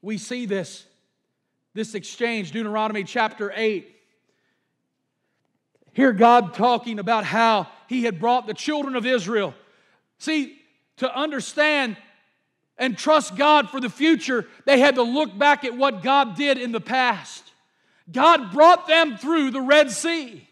[0.02, 0.86] we see this,
[1.76, 3.92] this exchange, Deuteronomy chapter 8.
[5.94, 9.54] Hear God talking about how He had brought the children of Israel.
[10.18, 10.60] See,
[10.98, 11.98] to understand
[12.78, 16.58] and trust God for the future, they had to look back at what God did
[16.58, 17.44] in the past.
[18.12, 20.48] God brought them through the Red Sea.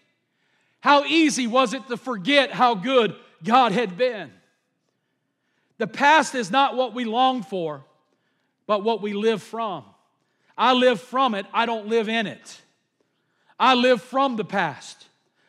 [0.79, 4.31] How easy was it to forget how good God had been?
[5.77, 7.83] The past is not what we long for,
[8.67, 9.83] but what we live from.
[10.57, 12.61] I live from it, I don't live in it.
[13.59, 15.05] I live from the past.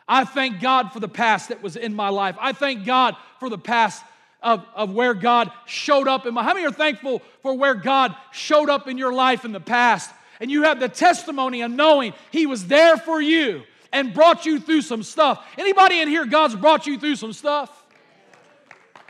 [0.07, 2.37] I thank God for the past that was in my life.
[2.39, 4.05] I thank God for the past
[4.45, 6.45] of, of where God showed up in my.
[6.45, 10.11] How many are thankful for where God showed up in your life in the past?
[10.39, 14.61] And you have the testimony of knowing He was there for you and brought you
[14.61, 15.45] through some stuff.
[15.57, 17.83] Anybody in here, God's brought you through some stuff?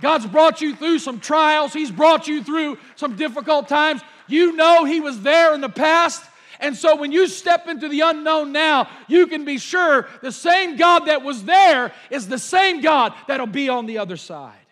[0.00, 1.72] God's brought you through some trials.
[1.72, 4.02] He's brought you through some difficult times.
[4.28, 6.22] You know He was there in the past.
[6.60, 10.76] And so when you step into the unknown now, you can be sure the same
[10.76, 14.63] God that was there is the same God that'll be on the other side.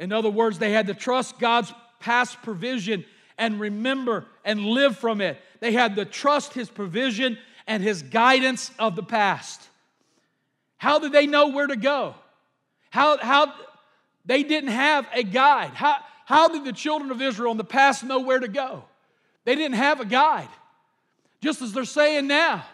[0.00, 3.04] In other words, they had to trust God's past provision
[3.36, 5.38] and remember and live from it.
[5.60, 9.60] They had to trust His provision and His guidance of the past.
[10.78, 12.14] How did they know where to go?
[12.88, 13.52] How, how
[14.24, 15.74] they didn't have a guide.
[15.74, 18.84] How, how did the children of Israel in the past know where to go?
[19.44, 20.48] They didn't have a guide.
[21.42, 22.64] Just as they're saying now.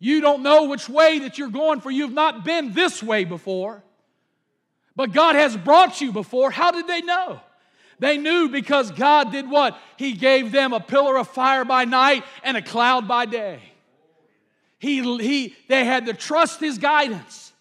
[0.00, 3.82] You don't know which way that you're going, for you've not been this way before.
[4.98, 6.50] But God has brought you before.
[6.50, 7.40] How did they know?
[8.00, 9.78] They knew because God did what?
[9.96, 13.60] He gave them a pillar of fire by night and a cloud by day.
[14.80, 17.52] He, he, they had to trust His guidance.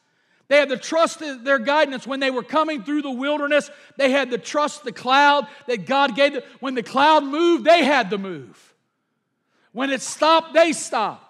[0.47, 3.69] They had to trust their guidance when they were coming through the wilderness.
[3.97, 6.41] They had to trust the cloud that God gave them.
[6.59, 8.73] When the cloud moved, they had to move.
[9.73, 11.26] When it stopped, they stopped.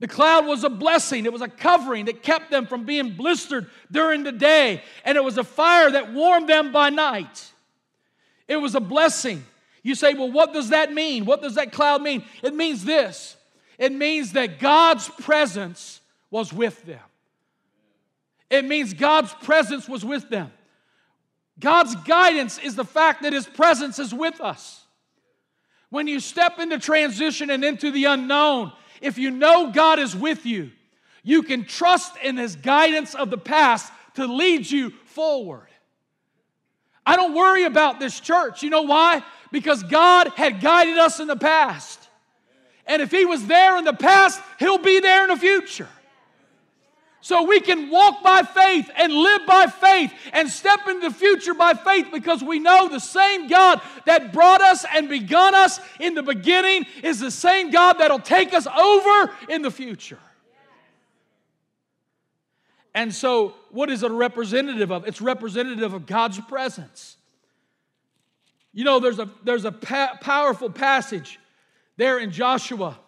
[0.00, 3.70] The cloud was a blessing, it was a covering that kept them from being blistered
[3.90, 7.52] during the day, and it was a fire that warmed them by night.
[8.48, 9.44] It was a blessing.
[9.82, 11.24] You say, well, what does that mean?
[11.24, 12.24] What does that cloud mean?
[12.42, 13.36] It means this
[13.78, 16.00] it means that God's presence
[16.30, 17.00] was with them.
[18.50, 20.52] It means God's presence was with them.
[21.58, 24.84] God's guidance is the fact that His presence is with us.
[25.90, 28.72] When you step into transition and into the unknown,
[29.04, 30.70] if you know God is with you,
[31.22, 35.68] you can trust in His guidance of the past to lead you forward.
[37.04, 38.62] I don't worry about this church.
[38.62, 39.22] You know why?
[39.52, 42.00] Because God had guided us in the past.
[42.86, 45.88] And if He was there in the past, He'll be there in the future.
[47.24, 51.54] So we can walk by faith and live by faith and step into the future
[51.54, 56.12] by faith because we know the same God that brought us and begun us in
[56.12, 60.18] the beginning is the same God that'll take us over in the future.
[62.94, 65.08] And so, what is it representative of?
[65.08, 67.16] It's representative of God's presence.
[68.74, 71.40] You know, there's a, there's a pa- powerful passage
[71.96, 72.98] there in Joshua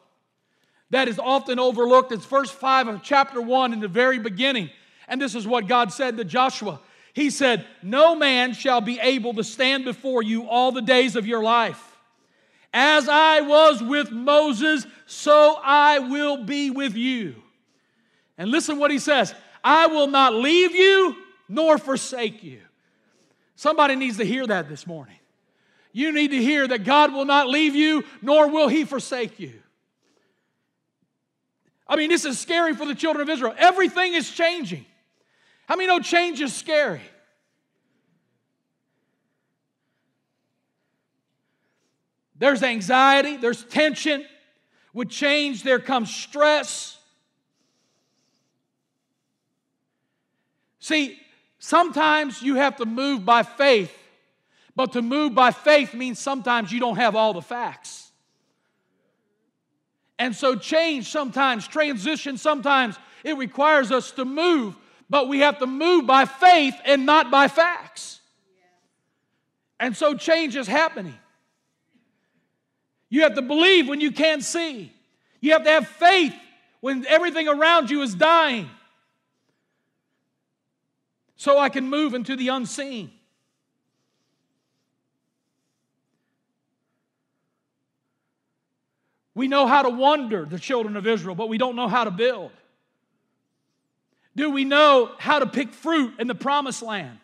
[0.90, 2.12] that is often overlooked.
[2.12, 4.70] It's verse 5 of chapter 1 in the very beginning.
[5.08, 6.80] And this is what God said to Joshua
[7.12, 11.26] He said, No man shall be able to stand before you all the days of
[11.26, 11.82] your life.
[12.72, 17.36] As I was with Moses, so I will be with you.
[18.36, 19.34] And listen what he says
[19.64, 21.16] I will not leave you
[21.48, 22.60] nor forsake you.
[23.56, 25.16] Somebody needs to hear that this morning.
[25.92, 29.54] You need to hear that God will not leave you nor will he forsake you.
[31.88, 33.54] I mean, this is scary for the children of Israel.
[33.56, 34.84] Everything is changing.
[35.68, 37.00] How many know change is scary?
[42.38, 44.24] There's anxiety, there's tension.
[44.92, 46.98] With change, there comes stress.
[50.80, 51.18] See,
[51.58, 53.92] sometimes you have to move by faith,
[54.74, 58.05] but to move by faith means sometimes you don't have all the facts.
[60.18, 64.76] And so, change sometimes, transition sometimes, it requires us to move,
[65.10, 68.20] but we have to move by faith and not by facts.
[69.78, 71.18] And so, change is happening.
[73.08, 74.92] You have to believe when you can't see,
[75.40, 76.34] you have to have faith
[76.80, 78.68] when everything around you is dying.
[81.36, 83.10] So I can move into the unseen.
[89.36, 92.10] We know how to wander, the children of Israel, but we don't know how to
[92.10, 92.52] build.
[94.34, 97.18] Do we know how to pick fruit in the promised land?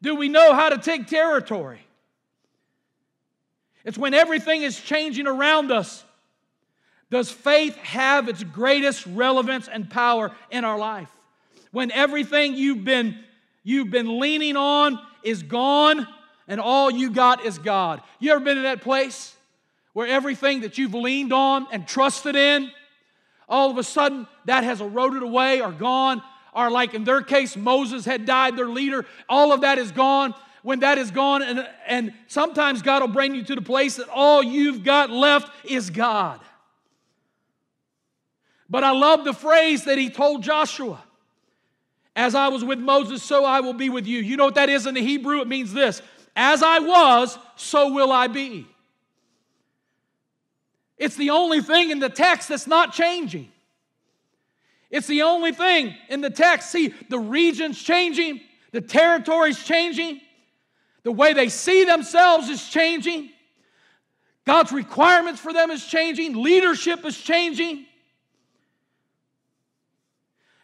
[0.00, 1.86] Do we know how to take territory?
[3.84, 6.02] It's when everything is changing around us.
[7.10, 11.10] Does faith have its greatest relevance and power in our life?
[11.70, 13.18] When everything you've been,
[13.62, 16.08] you've been leaning on is gone
[16.48, 18.00] and all you got is God.
[18.20, 19.36] You ever been in that place?
[19.92, 22.70] Where everything that you've leaned on and trusted in,
[23.48, 26.22] all of a sudden that has eroded away or gone,
[26.54, 30.34] or like in their case, Moses had died, their leader, all of that is gone.
[30.62, 34.08] When that is gone, and, and sometimes God will bring you to the place that
[34.08, 36.38] all you've got left is God.
[38.70, 41.02] But I love the phrase that he told Joshua
[42.14, 44.20] As I was with Moses, so I will be with you.
[44.20, 45.40] You know what that is in the Hebrew?
[45.40, 46.00] It means this
[46.36, 48.68] As I was, so will I be.
[51.02, 53.50] It's the only thing in the text that's not changing.
[54.88, 56.70] It's the only thing in the text.
[56.70, 58.40] See, the region's changing,
[58.70, 60.20] the territory's changing,
[61.02, 63.30] the way they see themselves is changing.
[64.44, 67.84] God's requirements for them is changing, leadership is changing.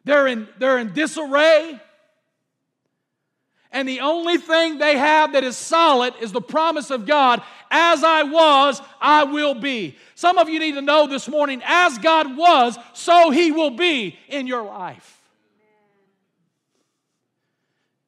[0.04, 1.80] They're in, they're in disarray.
[3.72, 8.02] And the only thing they have that is solid is the promise of God as
[8.04, 9.96] I was, I will be.
[10.14, 14.18] Some of you need to know this morning as God was, so He will be
[14.28, 15.20] in your life.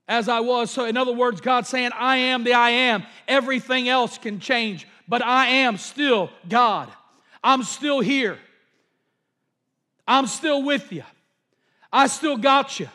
[0.09, 3.05] As I was, so in other words, God saying, I am the I am.
[3.29, 6.89] Everything else can change, but I am still God.
[7.45, 8.39] I'm still here.
[10.09, 11.05] I'm still with you.
[11.93, 12.89] I still got you.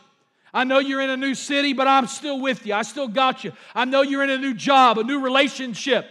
[0.53, 2.73] I know you're in a new city, but I'm still with you.
[2.73, 3.51] I still got you.
[3.73, 6.07] I know you're in a new job, a new relationship.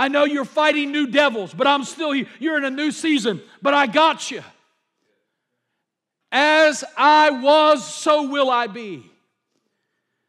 [0.00, 2.26] I know you're fighting new devils, but I'm still here.
[2.38, 4.42] You're in a new season, but I got you.
[6.32, 9.04] As I was, so will I be.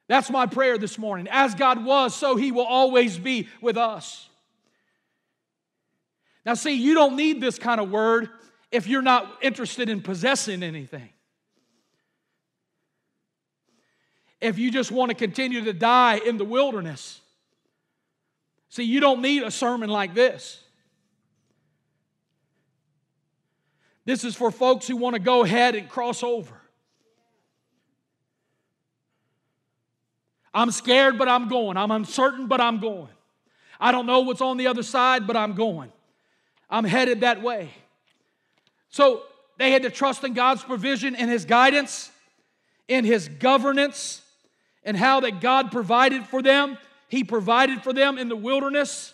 [0.10, 1.30] That's my prayer this morning.
[1.32, 4.28] As God was, so He will always be with us.
[6.46, 8.30] Now, see, you don't need this kind of word
[8.72, 11.10] if you're not interested in possessing anything.
[14.42, 17.21] if you just want to continue to die in the wilderness.
[18.72, 20.64] See, you don't need a sermon like this.
[24.06, 26.56] This is for folks who want to go ahead and cross over.
[30.54, 31.76] I'm scared, but I'm going.
[31.76, 33.10] I'm uncertain, but I'm going.
[33.78, 35.92] I don't know what's on the other side, but I'm going.
[36.70, 37.72] I'm headed that way.
[38.88, 39.24] So
[39.58, 42.10] they had to trust in God's provision and His guidance,
[42.88, 44.22] in His governance,
[44.86, 46.78] and how that God provided for them.
[47.12, 49.14] He provided for them in the wilderness.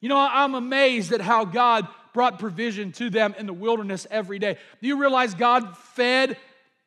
[0.00, 4.38] You know, I'm amazed at how God brought provision to them in the wilderness every
[4.38, 4.56] day.
[4.80, 6.38] Do you realize God fed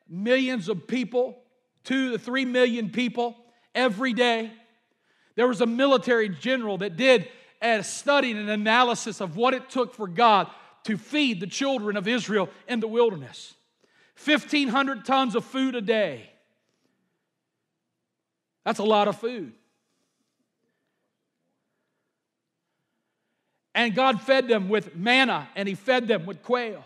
[0.10, 1.38] millions of people,
[1.84, 3.36] two to three million people
[3.76, 4.52] every day.
[5.36, 7.28] There was a military general that did
[7.62, 10.48] a study and an analysis of what it took for God
[10.86, 13.54] to feed the children of Israel in the wilderness
[14.24, 16.28] 1,500 tons of food a day.
[18.66, 19.54] That's a lot of food.
[23.78, 26.84] And God fed them with manna and He fed them with quail.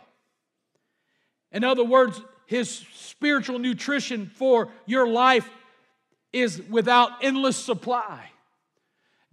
[1.54, 5.50] In other words, His spiritual nutrition for your life
[6.34, 8.30] is without endless supply.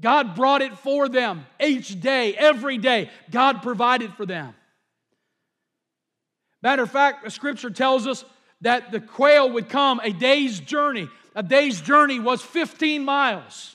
[0.00, 3.10] God brought it for them each day, every day.
[3.28, 4.54] God provided for them.
[6.62, 8.24] Matter of fact, the scripture tells us
[8.60, 11.08] that the quail would come a day's journey.
[11.34, 13.74] A day's journey was 15 miles.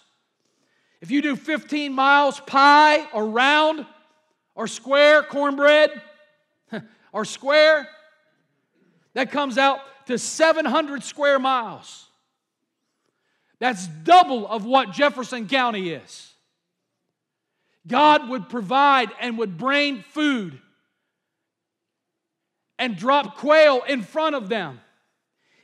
[1.03, 3.85] If you do 15 miles pie or round
[4.55, 5.91] or square cornbread
[7.11, 7.89] or square,
[9.13, 12.07] that comes out to 700 square miles.
[13.59, 16.33] That's double of what Jefferson County is.
[17.85, 20.57] God would provide and would bring food
[22.79, 24.79] and drop quail in front of them.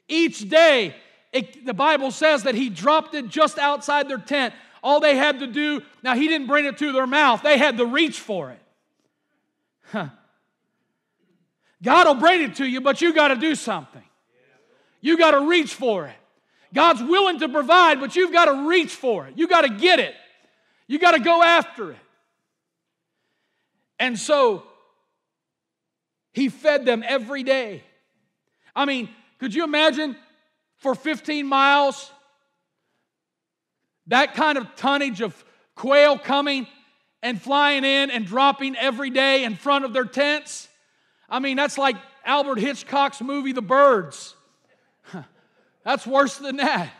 [0.09, 0.97] Each day,
[1.31, 4.53] it, the Bible says that he dropped it just outside their tent.
[4.81, 7.77] All they had to do, now he didn't bring it to their mouth, they had
[7.77, 8.59] to reach for it.
[9.91, 10.09] Huh.
[11.81, 14.03] God will bring it to you, but you got to do something.
[15.01, 16.15] You got to reach for it.
[16.73, 19.33] God's willing to provide, but you've got to reach for it.
[19.37, 20.13] You got to get it.
[20.87, 21.97] You got to go after it.
[23.97, 24.63] And so
[26.33, 27.83] he fed them every day.
[28.75, 29.09] I mean,
[29.39, 30.15] could you imagine
[30.77, 32.11] for 15 miles
[34.09, 35.43] that kind of tonnage of
[35.75, 36.67] quail coming
[37.23, 40.67] and flying in and dropping every day in front of their tents?
[41.29, 41.95] I mean, that's like
[42.25, 44.35] Albert Hitchcock's movie, The Birds.
[45.83, 46.91] That's worse than that.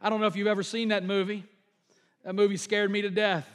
[0.00, 1.44] I don't know if you've ever seen that movie.
[2.24, 3.46] That movie scared me to death.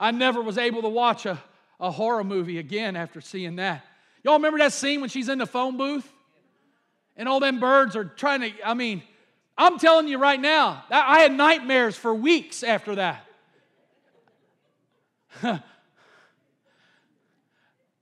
[0.00, 1.42] I never was able to watch a,
[1.78, 3.84] a horror movie again after seeing that.
[4.22, 6.10] Y'all remember that scene when she's in the phone booth?
[7.16, 9.02] And all them birds are trying to, I mean,
[9.58, 13.26] I'm telling you right now, I had nightmares for weeks after that.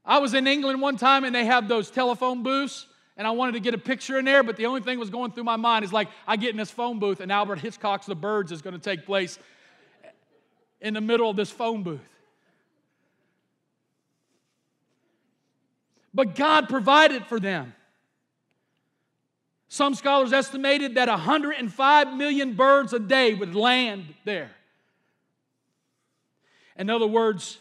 [0.05, 2.87] I was in England one time and they have those telephone booths
[3.17, 5.31] and I wanted to get a picture in there, but the only thing was going
[5.31, 8.17] through my mind is like, I get in this phone booth, and Albert Hitchcock's The
[8.17, 9.39] Birds is going to take place
[10.81, 12.01] in the middle of this phone booth.
[16.13, 17.75] But God provided for them.
[19.75, 24.53] Some scholars estimated that 105 million birds a day would land there.
[26.77, 27.59] In other words,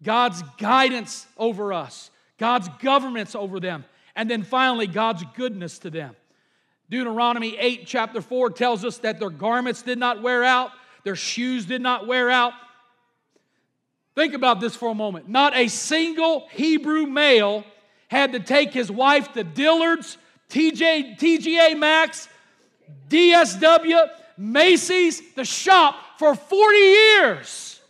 [0.00, 6.14] God's guidance over us, God's governments over them, and then finally, God's goodness to them.
[6.88, 10.70] Deuteronomy 8, chapter 4 tells us that their garments did not wear out,
[11.02, 12.52] their shoes did not wear out.
[14.14, 15.28] Think about this for a moment.
[15.28, 17.64] Not a single Hebrew male
[18.06, 20.16] had to take his wife to Dillard's,
[20.48, 22.28] TJ, TGA Maxx,
[23.08, 27.80] DSW, Macy's, the shop for 40 years.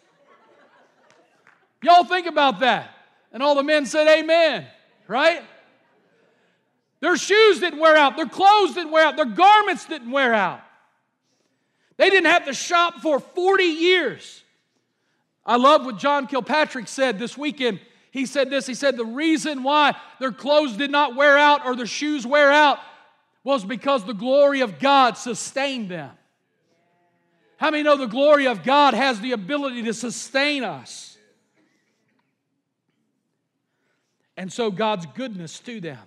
[1.83, 2.91] Y'all think about that.
[3.33, 4.67] And all the men said, Amen,
[5.07, 5.43] right?
[7.01, 10.61] Their shoes didn't wear out, their clothes didn't wear out, their garments didn't wear out.
[11.99, 14.43] They didn't have to shop for 40 years.
[15.45, 17.81] I love what John Kilpatrick said this weekend.
[18.17, 21.77] He said this He said, The reason why their clothes did not wear out or
[21.77, 22.79] their shoes wear out
[23.45, 26.11] was because the glory of God sustained them.
[27.59, 31.19] How many know the glory of God has the ability to sustain us?
[34.39, 36.01] And so God's goodness to them.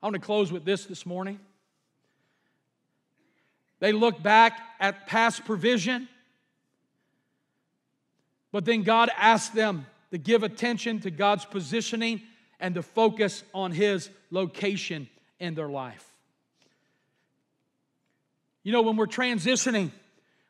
[0.00, 1.40] I want to close with this this morning.
[3.80, 6.08] They look back at past provision,
[8.52, 12.22] but then God asked them to give attention to God's positioning
[12.60, 15.08] and to focus on His location
[15.40, 16.08] in their life.
[18.62, 19.90] You know, when we're transitioning,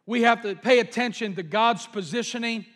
[0.04, 2.66] we have to pay attention to God's positioning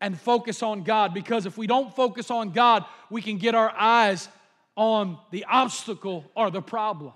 [0.00, 3.74] and focus on God because if we don't focus on God, we can get our
[3.76, 4.28] eyes
[4.76, 7.12] on the obstacle or the problem.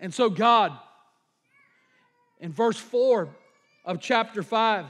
[0.00, 0.72] And so, God,
[2.40, 3.28] in verse 4
[3.84, 4.86] of chapter 5,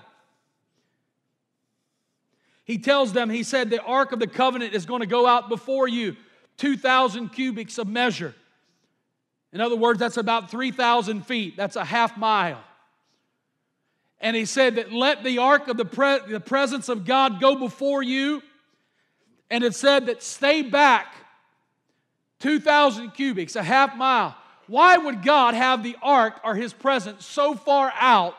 [2.64, 5.48] he tells them, He said, the Ark of the Covenant is going to go out
[5.48, 6.16] before you,
[6.58, 8.34] 2,000 cubits of measure.
[9.52, 12.62] In other words, that's about 3,000 feet, that's a half mile.
[14.20, 17.56] And he said that let the ark of the, pre- the presence of God go
[17.56, 18.40] before you
[19.50, 21.14] and it said that stay back
[22.40, 24.34] 2,000 cubits, a half mile.
[24.66, 28.34] Why would God have the ark or his presence so far out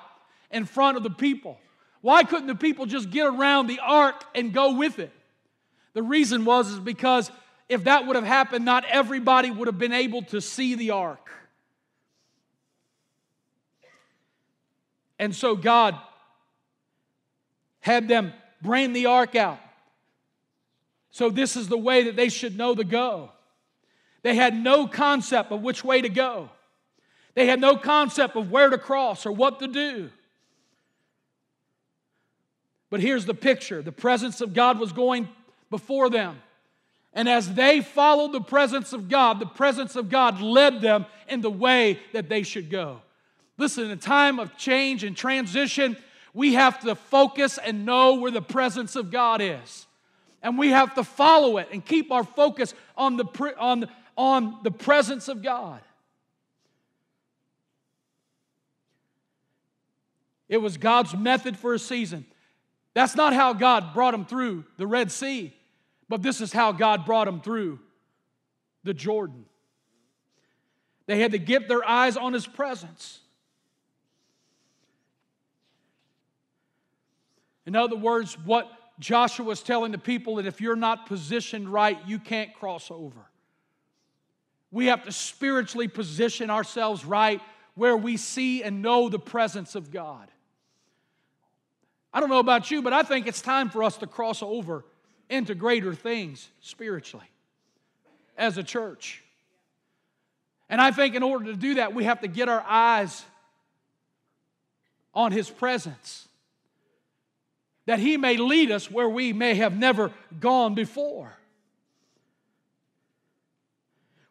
[0.50, 1.60] in front of the people?
[2.04, 5.10] Why couldn't the people just get around the ark and go with it?
[5.94, 7.32] The reason was is because
[7.70, 11.32] if that would have happened, not everybody would have been able to see the ark.
[15.18, 15.96] And so God
[17.80, 19.60] had them bring the ark out.
[21.10, 23.32] So, this is the way that they should know to go.
[24.24, 26.50] They had no concept of which way to go,
[27.34, 30.10] they had no concept of where to cross or what to do.
[32.94, 35.28] But here's the picture the presence of God was going
[35.72, 36.40] before them.
[37.12, 41.42] And as they followed the presence of God, the presence of God led them in
[41.42, 43.02] the way that they should go.
[43.58, 45.98] Listen, in a time of change and transition,
[46.36, 49.88] we have to focus and know where the presence of God is.
[50.44, 53.26] And we have to follow it and keep our focus on the,
[53.58, 55.82] on, on the presence of God.
[60.48, 62.28] It was God's method for a season.
[62.94, 65.54] That's not how God brought them through the Red Sea,
[66.10, 67.80] but this is how God brought them through
[68.84, 69.46] the Jordan.
[71.06, 73.20] They had to get their eyes on His presence.
[77.66, 81.98] In other words, what Joshua was telling the people that if you're not positioned right,
[82.06, 83.20] you can't cross over.
[84.72, 87.42] We have to spiritually position ourselves right
[87.76, 90.30] where we see and know the presence of God.
[92.14, 94.86] I don't know about you, but I think it's time for us to cross over
[95.30, 97.26] into greater things spiritually
[98.38, 99.24] as a church.
[100.70, 103.26] And I think in order to do that, we have to get our eyes
[105.14, 106.28] on His presence
[107.86, 111.34] that He may lead us where we may have never gone before.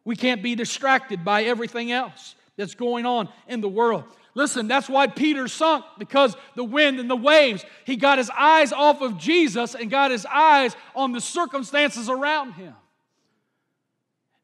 [0.05, 4.05] We can't be distracted by everything else that's going on in the world.
[4.35, 7.65] Listen, that's why Peter sunk because the wind and the waves.
[7.85, 12.53] He got his eyes off of Jesus and got his eyes on the circumstances around
[12.53, 12.75] him.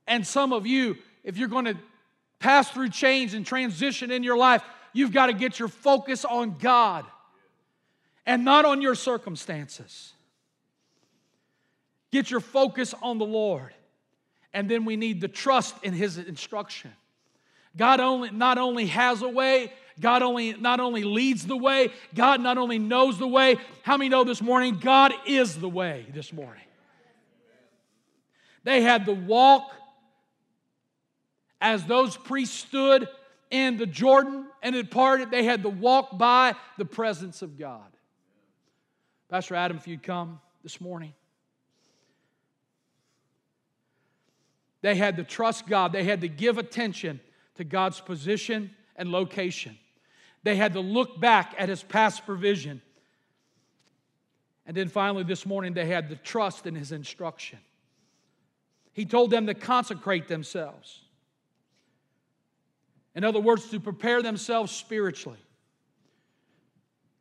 [0.07, 1.77] And some of you, if you're going to
[2.39, 4.63] pass through change and transition in your life,
[4.93, 7.05] you've got to get your focus on God
[8.27, 10.13] and not on your circumstances.
[12.11, 13.73] Get your focus on the Lord.
[14.53, 16.93] And then we need the trust in His instruction.
[17.79, 22.41] God only, not only has a way, God only, not only leads the way, God
[22.41, 23.57] not only knows the way.
[23.83, 24.79] How many know this morning?
[24.79, 26.65] God is the way this morning.
[28.65, 29.71] They had to walk
[31.61, 33.09] as those priests stood
[33.51, 37.87] in the Jordan and it parted, they had to walk by the presence of God.
[39.29, 41.15] Pastor Adam, if you'd come this morning.
[44.81, 47.21] They had to trust God, they had to give attention
[47.59, 49.77] to God's position and location.
[50.43, 52.81] They had to look back at His past provision.
[54.67, 57.59] And then finally, this morning, they had to trust in His instruction.
[58.93, 61.01] He told them to consecrate themselves.
[63.15, 65.39] In other words, to prepare themselves spiritually.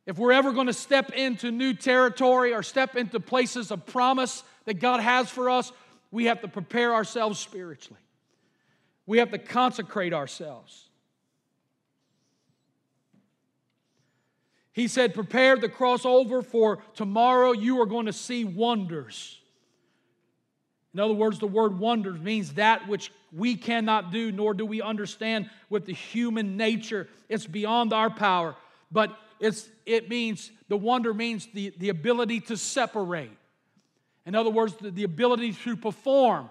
[0.06, 4.42] If we're ever going to step into new territory or step into places of promise
[4.64, 5.70] that God has for us,
[6.10, 8.00] we have to prepare ourselves spiritually.
[9.08, 10.84] We have to consecrate ourselves.
[14.74, 19.40] He said, Prepare the crossover for tomorrow you are going to see wonders.
[20.92, 24.82] In other words, the word wonders means that which we cannot do, nor do we
[24.82, 27.08] understand with the human nature.
[27.30, 28.56] It's beyond our power.
[28.92, 33.30] But it's, it means, the wonder means the, the ability to separate.
[34.26, 36.50] In other words, the, the ability to perform.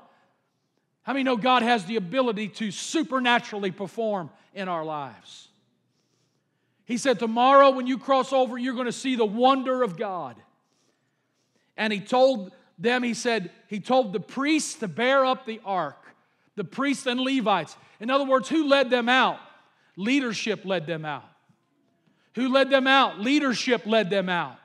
[1.08, 5.48] How many know God has the ability to supernaturally perform in our lives?
[6.84, 10.36] He said, Tomorrow when you cross over, you're going to see the wonder of God.
[11.78, 15.96] And he told them, he said, he told the priests to bear up the ark,
[16.58, 17.78] the priests and Levites.
[18.02, 19.40] In other words, who led them out?
[19.96, 21.24] Leadership led them out.
[22.36, 23.18] Who led them out?
[23.18, 24.58] Leadership led them out.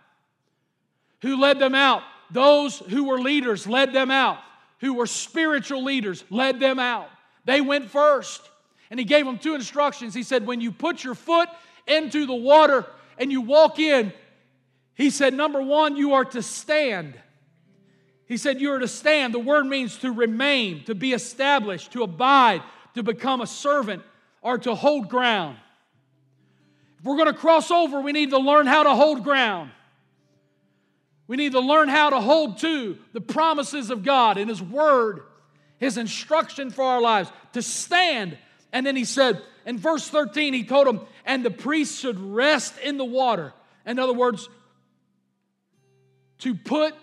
[1.21, 2.03] Who led them out?
[2.33, 4.39] Those who were leaders led them out.
[4.83, 7.09] Who were spiritual leaders led them out.
[7.45, 8.43] They went first.
[8.91, 10.13] And he gave them two instructions.
[10.13, 11.49] He said, When you put your foot
[11.87, 12.85] into the water
[13.17, 14.13] and you walk in,
[14.95, 17.15] he said, Number one, you are to stand.
[18.27, 19.33] He said, You are to stand.
[19.33, 22.63] The word means to remain, to be established, to abide,
[22.95, 24.03] to become a servant,
[24.43, 25.57] or to hold ground.
[26.99, 29.71] If we're going to cross over, we need to learn how to hold ground.
[31.27, 35.23] We need to learn how to hold to the promises of God and His Word
[35.83, 38.39] his instruction for our lives to stand.
[38.73, 42.79] And then he said, in verse 13, he told them, and the priests should rest
[42.79, 43.53] in the water.
[43.85, 44.49] In other words,
[46.39, 46.95] to put,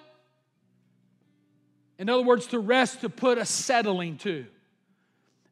[1.98, 4.46] in other words, to rest, to put a settling to.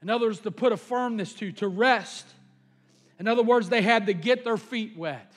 [0.02, 2.26] In other words, to put a firmness to, to rest.
[3.20, 5.34] In other words, they had to get their feet wet.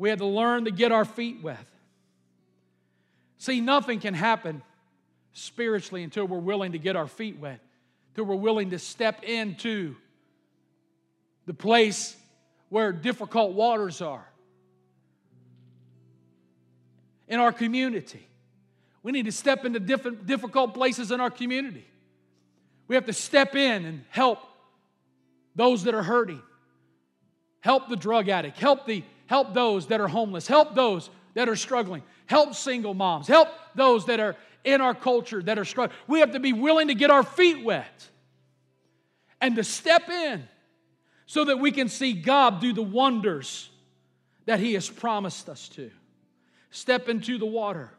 [0.00, 1.66] We had to learn to get our feet wet.
[3.36, 4.62] See, nothing can happen
[5.34, 7.60] spiritually until we're willing to get our feet wet,
[8.08, 9.94] until we're willing to step into
[11.44, 12.16] the place
[12.70, 14.26] where difficult waters are.
[17.28, 18.26] In our community,
[19.02, 21.84] we need to step into different, difficult places in our community.
[22.88, 24.38] We have to step in and help
[25.54, 26.40] those that are hurting,
[27.60, 30.48] help the drug addict, help the Help those that are homeless.
[30.48, 32.02] Help those that are struggling.
[32.26, 33.28] Help single moms.
[33.28, 35.96] Help those that are in our culture that are struggling.
[36.08, 38.08] We have to be willing to get our feet wet
[39.40, 40.48] and to step in
[41.26, 43.70] so that we can see God do the wonders
[44.46, 45.92] that He has promised us to.
[46.72, 47.92] Step into the water,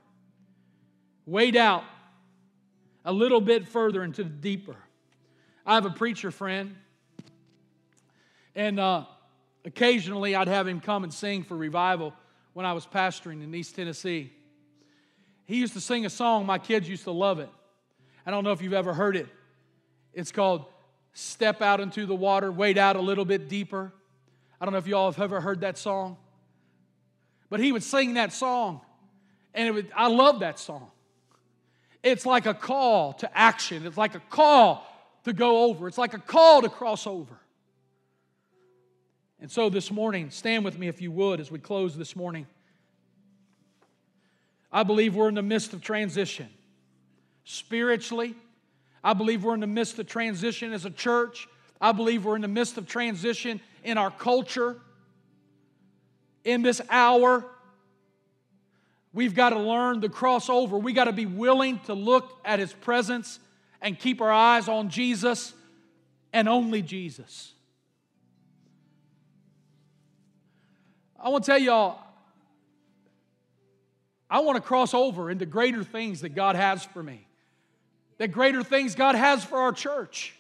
[1.26, 1.86] wade out
[3.06, 4.76] a little bit further into the deeper.
[5.66, 6.76] I have a preacher friend,
[8.54, 9.06] and uh,
[9.66, 12.14] Occasionally, I'd have him come and sing for revival
[12.54, 14.32] when I was pastoring in East Tennessee.
[15.46, 17.50] He used to sing a song, my kids used to love it.
[18.26, 19.28] I don't know if you've ever heard it.
[20.14, 20.66] It's called
[21.14, 23.92] Step Out into the Water, Wade Out a Little Bit Deeper.
[24.60, 26.18] I don't know if y'all have ever heard that song.
[27.50, 28.82] But he would sing that song,
[29.54, 30.90] and would, I love that song.
[32.02, 34.88] It's like a call to action, it's like a call
[35.26, 37.38] to go over, it's like a call to cross over.
[39.42, 42.46] And so this morning, stand with me if you would as we close this morning.
[44.72, 46.48] I believe we're in the midst of transition.
[47.44, 48.36] Spiritually,
[49.04, 51.48] I believe we're in the midst of transition as a church.
[51.82, 54.78] I believe we're in the midst of transition in our culture.
[56.46, 57.44] In this hour,
[59.12, 60.78] we've got to learn to cross over.
[60.78, 63.40] We got to be willing to look at His presence
[63.82, 65.56] and keep our eyes on Jesus
[66.32, 67.54] and only Jesus.
[71.24, 72.00] I want to tell y'all,
[74.30, 77.28] I want to cross over into greater things that God has for me,
[78.18, 80.34] that greater things God has for our church.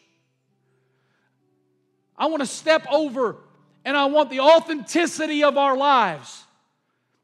[2.18, 3.38] I want to step over
[3.84, 6.46] and I want the authenticity of our lives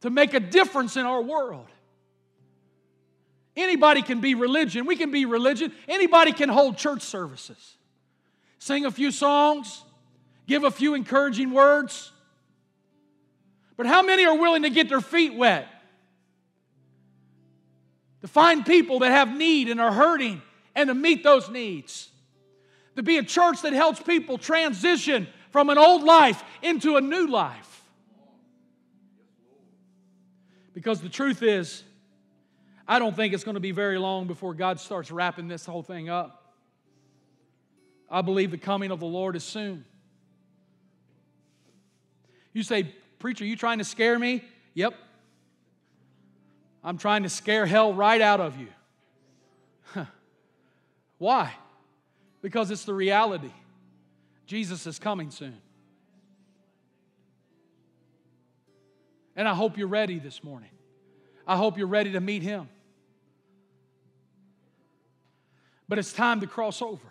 [0.01, 1.67] to make a difference in our world.
[3.55, 4.85] Anybody can be religion.
[4.85, 5.71] We can be religion.
[5.87, 7.77] Anybody can hold church services,
[8.59, 9.83] sing a few songs,
[10.47, 12.11] give a few encouraging words.
[13.77, 15.67] But how many are willing to get their feet wet?
[18.21, 20.41] To find people that have need and are hurting
[20.75, 22.09] and to meet those needs.
[22.95, 27.27] To be a church that helps people transition from an old life into a new
[27.27, 27.83] life.
[30.73, 31.83] Because the truth is,
[32.87, 35.83] I don't think it's going to be very long before God starts wrapping this whole
[35.83, 36.55] thing up.
[38.09, 39.85] I believe the coming of the Lord is soon.
[42.53, 44.43] You say, Preacher, you trying to scare me?
[44.73, 44.93] Yep.
[46.83, 48.67] I'm trying to scare hell right out of you.
[51.17, 51.53] Why?
[52.41, 53.51] Because it's the reality.
[54.45, 55.57] Jesus is coming soon.
[59.35, 60.69] And I hope you're ready this morning.
[61.45, 62.69] I hope you're ready to meet him.
[65.89, 67.07] But it's time to cross over.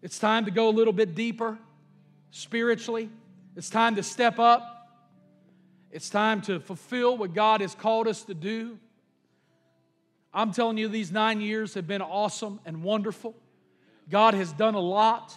[0.00, 1.58] It's time to go a little bit deeper
[2.30, 3.10] spiritually.
[3.56, 4.77] It's time to step up.
[5.90, 8.78] It's time to fulfill what God has called us to do.
[10.32, 13.34] I'm telling you, these nine years have been awesome and wonderful.
[14.10, 15.34] God has done a lot.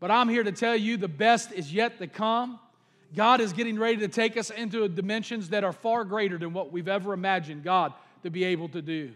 [0.00, 2.58] But I'm here to tell you the best is yet to come.
[3.14, 6.72] God is getting ready to take us into dimensions that are far greater than what
[6.72, 7.92] we've ever imagined God
[8.22, 9.12] to be able to do.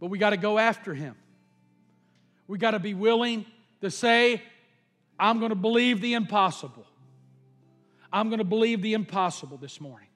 [0.00, 1.14] But we got to go after Him.
[2.46, 3.46] We got to be willing
[3.80, 4.42] to say,
[5.18, 6.86] I'm going to believe the impossible.
[8.12, 10.08] I'm going to believe the impossible this morning.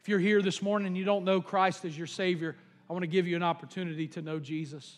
[0.00, 2.56] If you're here this morning and you don't know Christ as your Savior,
[2.88, 4.96] I want to give you an opportunity to know Jesus.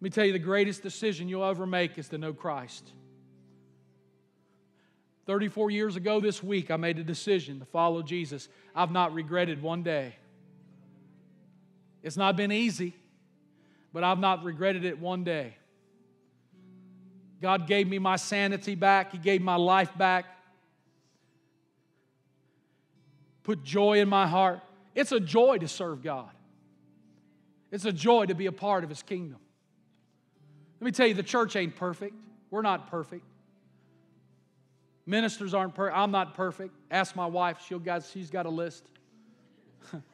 [0.00, 2.90] Let me tell you the greatest decision you'll ever make is to know Christ.
[5.26, 8.48] 34 years ago this week, I made a decision to follow Jesus.
[8.74, 10.16] I've not regretted one day.
[12.02, 12.94] It's not been easy,
[13.92, 15.56] but I've not regretted it one day.
[17.44, 20.24] God gave me my sanity back, He gave my life back.
[23.42, 24.60] put joy in my heart.
[24.94, 26.30] It's a joy to serve God,
[27.70, 29.40] it's a joy to be a part of His kingdom.
[30.80, 32.14] Let me tell you, the church ain't perfect.
[32.50, 33.26] We're not perfect.
[35.04, 35.98] Ministers aren't perfect.
[35.98, 36.74] I'm not perfect.
[36.90, 37.58] Ask my wife.
[37.68, 38.86] She'll got, she's got a list.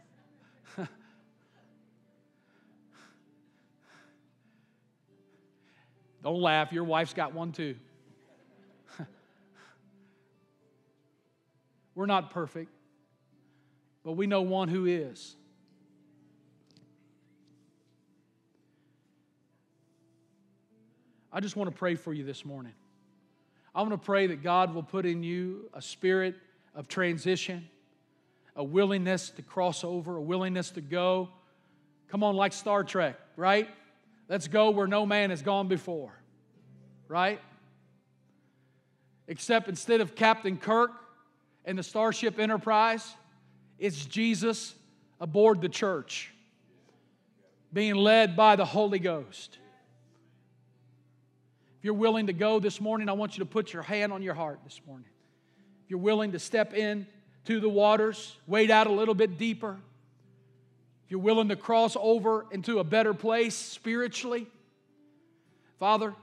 [6.22, 6.72] Don't laugh.
[6.72, 7.76] Your wife's got one too.
[11.94, 12.70] We're not perfect,
[14.04, 15.36] but we know one who is.
[21.32, 22.72] I just want to pray for you this morning.
[23.74, 26.34] I want to pray that God will put in you a spirit
[26.74, 27.68] of transition,
[28.56, 31.28] a willingness to cross over, a willingness to go.
[32.08, 33.68] Come on, like Star Trek, right?
[34.30, 36.12] Let's go where no man has gone before,
[37.08, 37.40] right?
[39.26, 40.92] Except instead of Captain Kirk
[41.64, 43.04] and the Starship Enterprise,
[43.76, 44.72] it's Jesus
[45.20, 46.32] aboard the church,
[47.72, 49.58] being led by the Holy Ghost.
[51.78, 54.22] If you're willing to go this morning, I want you to put your hand on
[54.22, 55.08] your heart this morning.
[55.84, 57.08] If you're willing to step in
[57.46, 59.76] to the waters, wade out a little bit deeper,
[61.10, 64.46] you're willing to cross over into a better place spiritually,
[65.80, 66.14] Father,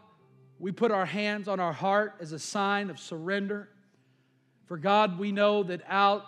[0.59, 3.67] we put our hands on our heart as a sign of surrender.
[4.65, 6.25] For God, we know that out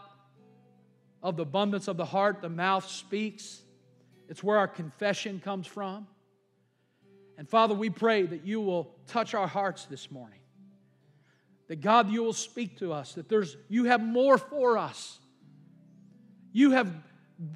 [1.23, 3.61] of the abundance of the heart, the mouth speaks.
[4.27, 6.05] It's where our confession comes from.
[7.37, 10.39] And Father, we pray that you will touch our hearts this morning.
[11.69, 15.17] That God, you will speak to us, that there's you have more for us.
[16.51, 16.91] You have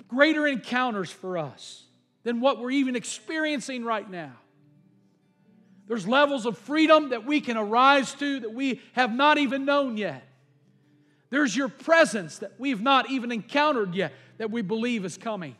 [0.07, 1.83] greater encounters for us
[2.23, 4.33] than what we're even experiencing right now.
[5.87, 9.97] There's levels of freedom that we can arise to that we have not even known
[9.97, 10.25] yet.
[11.29, 15.55] There's your presence that we've not even encountered yet that we believe is coming.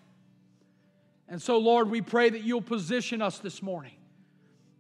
[1.27, 3.95] And so, Lord, we pray that you'll position us this morning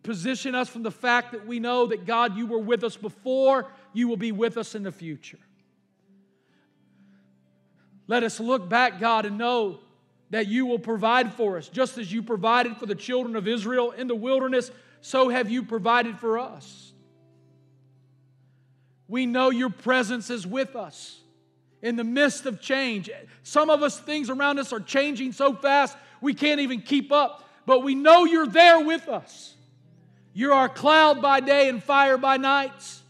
[0.03, 3.71] Position us from the fact that we know that God, you were with us before,
[3.93, 5.39] you will be with us in the future.
[8.07, 9.79] Let us look back, God, and know
[10.29, 11.67] that you will provide for us.
[11.67, 15.63] Just as you provided for the children of Israel in the wilderness, so have you
[15.63, 16.91] provided for us.
[19.07, 21.19] We know your presence is with us
[21.81, 23.11] in the midst of change.
[23.43, 27.47] Some of us, things around us are changing so fast we can't even keep up,
[27.65, 29.53] but we know you're there with us.
[30.33, 33.02] You're our cloud by day and fire by nights.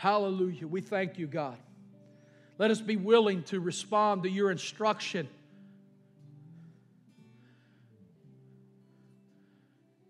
[0.00, 0.66] Hallelujah.
[0.66, 1.58] We thank you, God.
[2.56, 5.28] Let us be willing to respond to your instruction.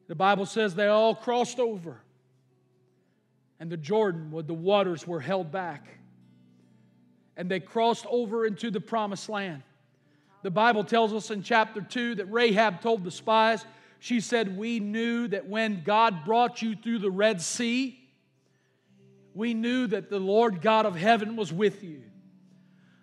[0.06, 2.00] The Bible says they all crossed over,
[3.58, 5.88] and the Jordan, where the waters were held back,
[7.36, 9.64] and they crossed over into the promised land.
[10.44, 13.64] The Bible tells us in chapter 2 that Rahab told the spies,
[13.98, 17.99] she said, We knew that when God brought you through the Red Sea,
[19.34, 22.02] we knew that the Lord God of heaven was with you.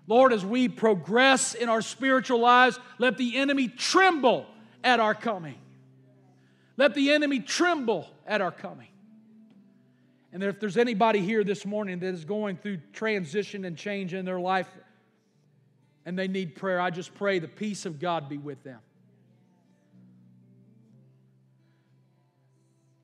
[0.07, 4.45] Lord, as we progress in our spiritual lives, let the enemy tremble
[4.83, 5.57] at our coming.
[6.77, 8.87] Let the enemy tremble at our coming.
[10.31, 14.23] And if there's anybody here this morning that is going through transition and change in
[14.23, 14.69] their life,
[16.05, 18.79] and they need prayer, I just pray the peace of God be with them.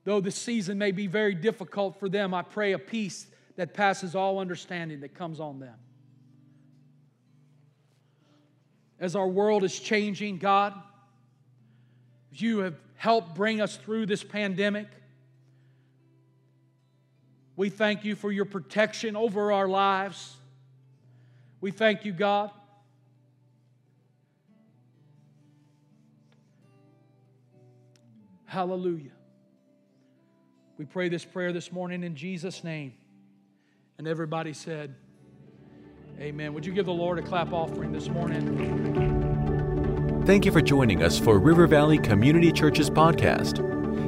[0.04, 4.16] Though the season may be very difficult for them, I pray a peace that passes
[4.16, 5.76] all understanding that comes on them.
[9.00, 10.74] As our world is changing, God,
[12.32, 14.88] you have helped bring us through this pandemic.
[17.56, 20.36] We thank you for your protection over our lives.
[21.62, 22.52] We thank you, God,
[28.54, 29.13] Hallelujah.
[30.84, 32.92] We pray this prayer this morning in Jesus' name.
[33.98, 34.94] And everybody said,
[36.20, 36.54] Amen.
[36.54, 40.26] Would you give the Lord a clap offering this morning?
[40.26, 43.64] Thank you for joining us for River Valley Community Church's podcast.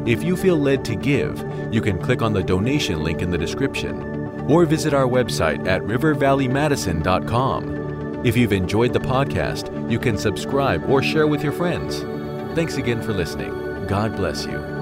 [0.05, 3.37] If you feel led to give, you can click on the donation link in the
[3.37, 8.25] description or visit our website at rivervalleymadison.com.
[8.25, 12.01] If you've enjoyed the podcast, you can subscribe or share with your friends.
[12.53, 13.87] Thanks again for listening.
[13.87, 14.74] God bless you.